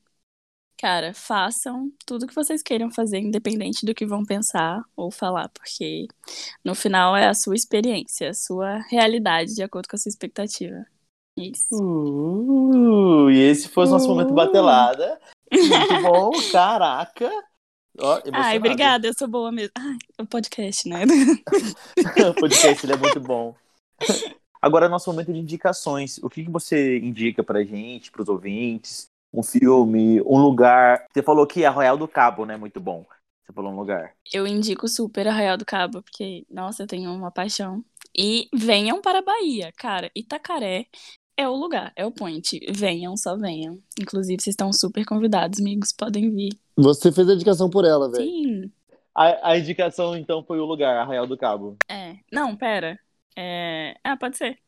[0.78, 6.06] Cara, façam tudo que vocês queiram fazer, independente do que vão pensar ou falar, porque
[6.62, 10.86] no final é a sua experiência, a sua realidade, de acordo com a sua expectativa.
[11.36, 11.76] Isso.
[11.76, 14.34] Uh, e esse foi o nosso momento Uh.
[14.34, 15.20] batelada.
[15.52, 17.30] Muito bom, caraca.
[17.98, 19.72] Ó, Ai, obrigada, eu sou boa mesmo.
[19.76, 21.04] Ai, o podcast, né?
[22.28, 23.54] o podcast é muito bom.
[24.60, 26.18] Agora é nosso momento de indicações.
[26.18, 29.06] O que, que você indica pra gente, pros ouvintes?
[29.32, 31.04] Um filme, um lugar.
[31.12, 32.56] Você falou que Arraial do Cabo, né?
[32.56, 33.04] Muito bom.
[33.44, 34.14] Você falou um lugar.
[34.32, 37.84] Eu indico super Arraial do Cabo, porque, nossa, eu tenho uma paixão.
[38.16, 40.10] E venham para a Bahia, cara.
[40.14, 40.86] Itacaré
[41.36, 42.58] é o lugar, é o point.
[42.70, 43.78] Venham, só venham.
[44.00, 46.52] Inclusive, vocês estão super convidados, amigos, podem vir.
[46.76, 48.24] Você fez a indicação por ela, velho.
[48.24, 48.72] Sim.
[49.14, 51.76] A, a indicação, então, foi o lugar, Arraial do Cabo.
[51.88, 52.16] É.
[52.32, 52.98] Não, pera.
[53.36, 53.96] É...
[54.02, 54.58] Ah, pode ser.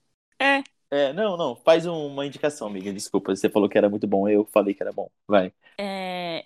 [0.41, 0.63] É.
[0.91, 1.57] É, não, não.
[1.57, 2.93] Faz uma indicação, amiga.
[2.93, 5.11] Desculpa, você falou que era muito bom, eu falei que era bom.
[5.27, 5.53] Vai.
[5.79, 6.45] É.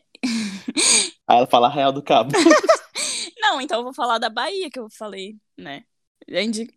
[1.26, 2.32] Aí ela fala Arraial do Cabo.
[3.40, 5.84] Não, então eu vou falar da Bahia que eu falei, né?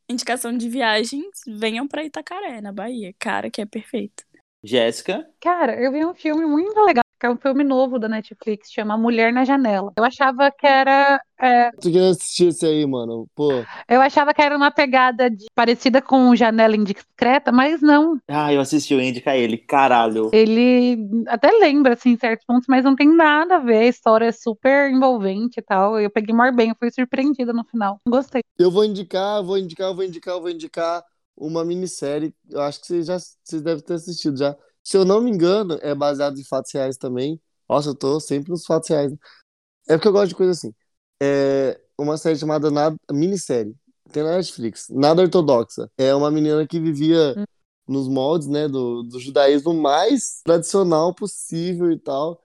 [0.09, 3.13] Indicação de viagens, venham pra Itacaré, na Bahia.
[3.19, 4.23] Cara, que é perfeito.
[4.63, 5.25] Jéssica.
[5.39, 8.97] Cara, eu vi um filme muito legal, que é um filme novo da Netflix, chama
[8.97, 9.91] Mulher na Janela.
[9.97, 11.21] Eu achava que era.
[11.39, 13.27] é, Tu queria assistir esse aí, mano?
[13.35, 13.49] Pô,
[13.87, 18.17] eu achava que era uma pegada de- parecida com Janela Indiscreta, mas não.
[18.27, 19.57] Ah, eu assisti, eu ia indicar ele.
[19.57, 20.29] Caralho.
[20.33, 20.97] Ele
[21.27, 23.77] até lembra, assim, em certos pontos, mas não tem nada a ver.
[23.79, 25.99] A história é super envolvente e tal.
[25.99, 27.99] Eu peguei mais bem, eu fui surpreendida no final.
[28.07, 28.41] Gostei.
[28.57, 31.03] eu vou indicar, vou indicar, vou indicar, vou indicar
[31.37, 32.33] uma minissérie.
[32.49, 34.55] Eu acho que vocês já vocês devem ter assistido já.
[34.85, 37.41] Se eu não me engano, é baseado em fatos reais também.
[37.69, 39.13] Nossa, eu tô sempre nos fatos reais.
[39.87, 40.73] É porque eu gosto de coisa assim.
[41.21, 43.75] É uma série chamada Nada, minissérie.
[44.11, 44.87] Tem na Netflix.
[44.89, 45.89] Nada ortodoxa.
[45.97, 47.37] É uma menina que vivia
[47.87, 52.41] nos moldes, né, do, do judaísmo mais tradicional possível e tal.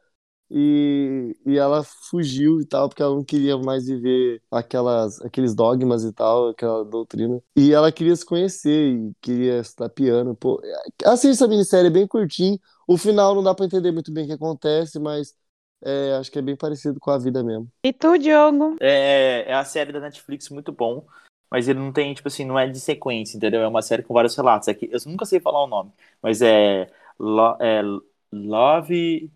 [0.51, 6.03] E, e ela fugiu e tal, porque ela não queria mais viver aquelas, aqueles dogmas
[6.05, 7.41] e tal, aquela doutrina.
[7.57, 10.35] E ela queria se conhecer e queria estudar piano.
[10.37, 10.61] Pô,
[11.05, 12.59] assista essa minissérie, é bem curtinho.
[12.87, 15.35] O final não dá pra entender muito bem o que acontece, mas
[15.83, 17.69] é, acho que é bem parecido com a vida mesmo.
[17.83, 18.77] E tu, Diogo?
[18.81, 21.07] É, é a série da Netflix muito bom,
[21.51, 23.63] mas ele não tem, tipo assim, não é de sequência, entendeu?
[23.63, 24.69] É uma série com vários relatos.
[24.69, 25.93] É que, eu nunca sei falar o nome,
[26.23, 27.83] mas é, Lo- é
[28.33, 29.31] Love,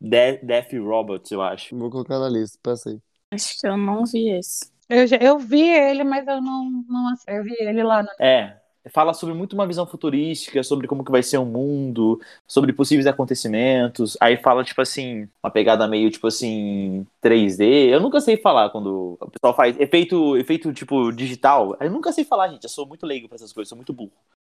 [0.00, 1.76] De- Death Robots, eu acho.
[1.76, 2.98] Vou colocar na lista, aí.
[3.32, 4.70] Acho que eu não vi esse.
[4.88, 7.30] Eu, já- eu vi ele, mas eu não, não assisti.
[7.30, 8.08] Eu vi ele lá no.
[8.18, 8.56] É,
[8.90, 13.06] fala sobre muito uma visão futurística, sobre como que vai ser o mundo, sobre possíveis
[13.06, 14.16] acontecimentos.
[14.20, 17.64] Aí fala, tipo assim, uma pegada meio, tipo assim, 3D.
[17.94, 21.76] Eu nunca sei falar quando o pessoal faz efeito, efeito tipo, digital.
[21.78, 22.64] Eu nunca sei falar, gente.
[22.64, 24.12] Eu sou muito leigo pra essas coisas, sou muito burro.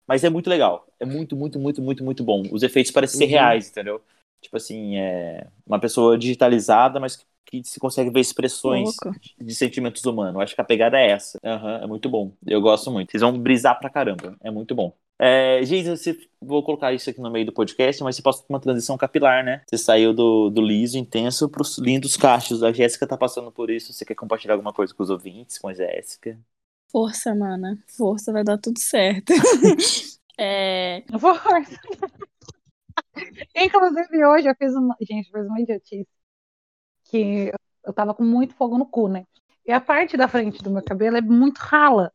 [0.06, 0.86] Mas é muito legal.
[0.98, 2.42] É muito, muito, muito, muito, muito bom.
[2.50, 3.30] Os efeitos parecem ser Uhum.
[3.30, 4.00] reais, entendeu?
[4.42, 9.18] Tipo assim, é uma pessoa digitalizada, mas que, que se consegue ver expressões Louco.
[9.40, 10.42] de sentimentos humanos.
[10.42, 11.38] Acho que a pegada é essa.
[11.44, 12.32] Aham, é muito bom.
[12.46, 13.10] Eu gosto muito.
[13.10, 14.36] Vocês vão brisar pra caramba.
[14.42, 14.92] É muito bom.
[15.18, 18.52] É, Geisa, você, vou colocar isso aqui no meio do podcast, mas você passou por
[18.52, 19.62] uma transição capilar, né?
[19.68, 22.62] Você saiu do, do liso intenso pros lindos cachos.
[22.64, 23.92] A Jéssica tá passando por isso.
[23.92, 26.36] Você quer compartilhar alguma coisa com os ouvintes, com a Jéssica?
[26.90, 27.78] Força, mana.
[27.96, 29.32] Força, vai dar tudo certo.
[30.36, 31.80] é, Força.
[33.54, 34.96] Inclusive, hoje eu fiz uma.
[35.00, 36.08] Gente, fiz uma idiotice.
[37.04, 37.52] Que
[37.84, 39.26] eu tava com muito fogo no cu, né?
[39.66, 42.12] E a parte da frente do meu cabelo é muito rala.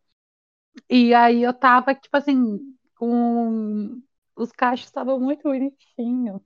[0.90, 2.60] E aí eu tava, tipo assim,
[2.98, 4.02] com.
[4.36, 6.42] Os cachos estavam muito bonitinhos.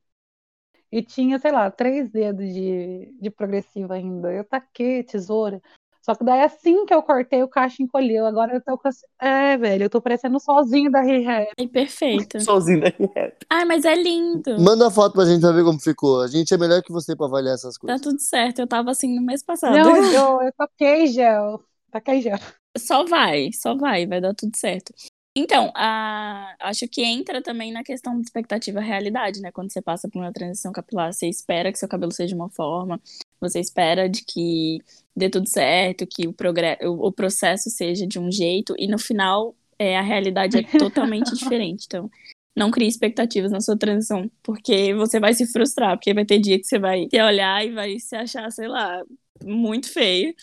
[0.91, 4.31] E tinha, sei lá, três dedos de, de progressivo ainda.
[4.33, 5.61] Eu taquei tesoura.
[6.01, 8.25] Só que daí assim que eu cortei, o cacho encolheu.
[8.25, 8.89] Agora eu tô com.
[9.19, 11.47] É, velho, eu tô parecendo sozinho da Rihé.
[11.59, 12.39] ai, perfeita.
[12.41, 13.45] Sozinho da rap.
[13.49, 14.59] Ai, mas é lindo.
[14.59, 16.21] Manda a foto pra gente pra ver como ficou.
[16.21, 18.01] A gente é melhor que você pra avaliar essas Tá coisas.
[18.01, 18.59] tudo certo.
[18.59, 19.73] Eu tava assim no mês passado.
[19.77, 21.61] Não, eu, eu taquei gel.
[21.91, 22.37] Taquei gel.
[22.77, 24.93] Só vai, só vai, vai dar tudo certo.
[25.35, 26.55] Então, a...
[26.59, 29.51] acho que entra também na questão de expectativa e realidade, né?
[29.51, 32.49] Quando você passa por uma transição capilar, você espera que seu cabelo seja de uma
[32.49, 33.01] forma,
[33.39, 34.79] você espera de que
[35.15, 36.77] dê tudo certo, que o, progre...
[36.83, 41.31] o o processo seja de um jeito, e no final é, a realidade é totalmente
[41.35, 41.85] diferente.
[41.85, 42.09] Então,
[42.55, 46.59] não crie expectativas na sua transição, porque você vai se frustrar, porque vai ter dia
[46.59, 49.01] que você vai se olhar e vai se achar, sei lá,
[49.43, 50.33] muito feio.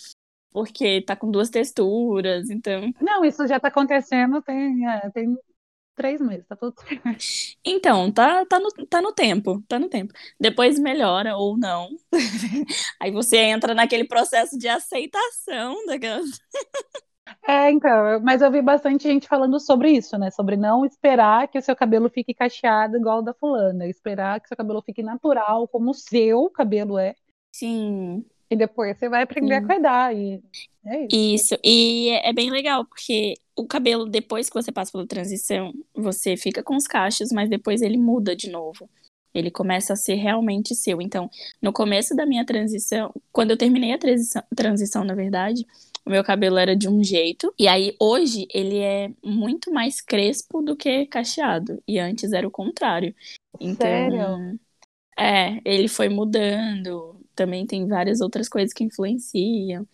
[0.50, 5.36] Porque tá com duas texturas, então Não, isso já tá acontecendo tem, é, tem
[5.94, 7.18] três meses, tá tudo certo.
[7.64, 10.12] Então, tá, tá, no, tá no tempo, tá no tempo.
[10.40, 11.88] Depois melhora ou não.
[13.00, 16.22] Aí você entra naquele processo de aceitação daquela.
[17.46, 20.30] É, então, mas eu vi bastante gente falando sobre isso, né?
[20.30, 23.86] Sobre não esperar que o seu cabelo fique cacheado igual o da fulana.
[23.86, 27.14] Esperar que o seu cabelo fique natural, como o seu cabelo é.
[27.52, 29.66] Sim, E depois você vai aprender a Sim.
[29.66, 30.14] cuidar.
[30.14, 30.42] E
[30.84, 31.08] é isso.
[31.12, 31.58] isso.
[31.62, 36.36] E é é bem legal, porque o cabelo, depois que você passa pela transição, você
[36.36, 38.88] fica com os cachos, mas depois ele muda de novo.
[39.34, 41.02] Ele começa a ser realmente seu.
[41.02, 41.30] Então,
[41.60, 45.66] no começo da minha transição, quando eu terminei a transição, transição, na verdade,
[46.04, 47.52] o meu cabelo era de um jeito.
[47.58, 51.82] E aí, hoje, ele é muito mais crespo do que cacheado.
[51.86, 53.14] E antes era o contrário.
[53.60, 54.60] Então, Sério?
[55.18, 57.17] é, ele foi mudando.
[57.38, 59.86] Também tem várias outras coisas que influenciam.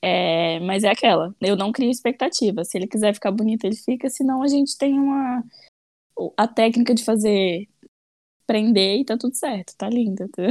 [0.00, 2.64] É, mas é aquela, eu não crio expectativa.
[2.64, 5.44] Se ele quiser ficar bonito, ele fica, senão a gente tem uma,
[6.34, 7.68] a técnica de fazer
[8.46, 10.26] prender e tá tudo certo, tá lindo.
[10.30, 10.44] Tá?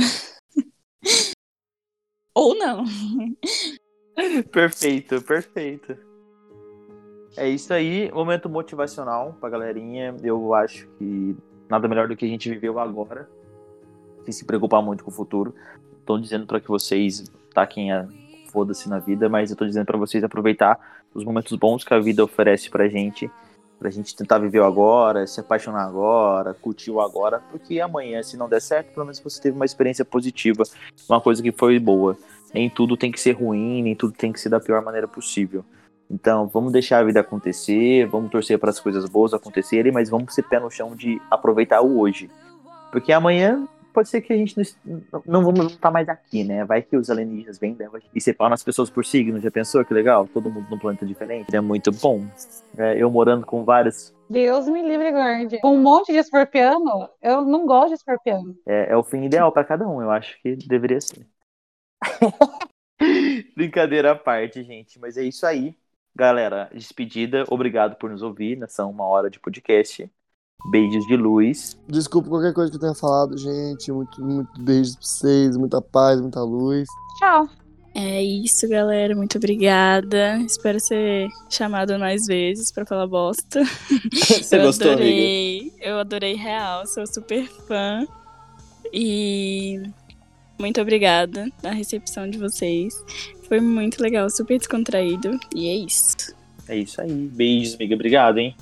[2.38, 2.86] Ou não.
[4.54, 5.98] perfeito, perfeito.
[7.36, 10.16] É isso aí, momento motivacional pra galerinha.
[10.22, 11.36] Eu acho que
[11.68, 13.28] nada melhor do que a gente viveu agora.
[14.24, 15.56] Sem se preocupar muito com o futuro.
[16.12, 18.06] Tô dizendo para que vocês taquem a
[18.52, 20.78] foda-se na vida, mas eu tô dizendo para vocês aproveitar
[21.14, 23.32] os momentos bons que a vida oferece pra gente
[23.80, 28.36] pra gente tentar viver o agora, se apaixonar agora, curtir o agora, porque amanhã, se
[28.36, 30.64] não der certo, pelo menos você teve uma experiência positiva,
[31.08, 32.18] uma coisa que foi boa.
[32.54, 35.64] Nem tudo tem que ser ruim, nem tudo tem que ser da pior maneira possível.
[36.10, 40.36] Então, vamos deixar a vida acontecer, vamos torcer para as coisas boas acontecerem, mas vamos
[40.36, 42.30] ser pé no chão de aproveitar o hoje.
[42.92, 46.66] Porque amanhã pode ser que a gente não, não vamos estar mais aqui, né?
[46.66, 47.90] Vai que os alienígenas vêm né?
[48.14, 49.40] e separam as pessoas por signo.
[49.40, 50.28] Já pensou que legal?
[50.28, 51.56] Todo mundo num planeta diferente.
[51.56, 52.26] É muito bom.
[52.78, 54.14] É, eu morando com vários.
[54.30, 55.60] Deus me livre guarde.
[55.64, 58.56] Um monte de escorpiano, eu não gosto de escorpiano.
[58.66, 60.02] É, é o fim ideal para cada um.
[60.02, 61.28] Eu acho que deveria ser.
[63.56, 65.00] Brincadeira à parte, gente.
[65.00, 65.76] Mas é isso aí.
[66.16, 67.46] Galera, despedida.
[67.50, 70.10] Obrigado por nos ouvir nessa uma hora de podcast.
[70.70, 71.78] Beijos de luz.
[71.88, 73.92] Desculpa qualquer coisa que eu tenha falado, gente.
[73.92, 76.88] Muito, muito beijos pra vocês, muita paz, muita luz.
[77.18, 77.50] Tchau.
[77.94, 79.16] É isso, galera.
[79.16, 80.38] Muito obrigada.
[80.40, 83.64] Espero ser chamado mais vezes para falar bosta.
[84.14, 85.60] Você eu gostou, adorei.
[85.60, 85.76] Amiga?
[85.82, 86.86] Eu adorei real.
[86.88, 88.08] Sou super fã.
[88.94, 89.82] E
[90.58, 92.94] muito obrigada na recepção de vocês.
[93.48, 95.40] Foi muito legal, super descontraído.
[95.56, 96.34] E é isso.
[96.68, 97.12] É isso aí.
[97.12, 97.96] Beijos, amiga.
[97.96, 98.56] Obrigado, hein?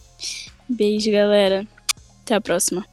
[0.68, 1.68] Beijo, galera.
[2.30, 2.86] Até a próxima.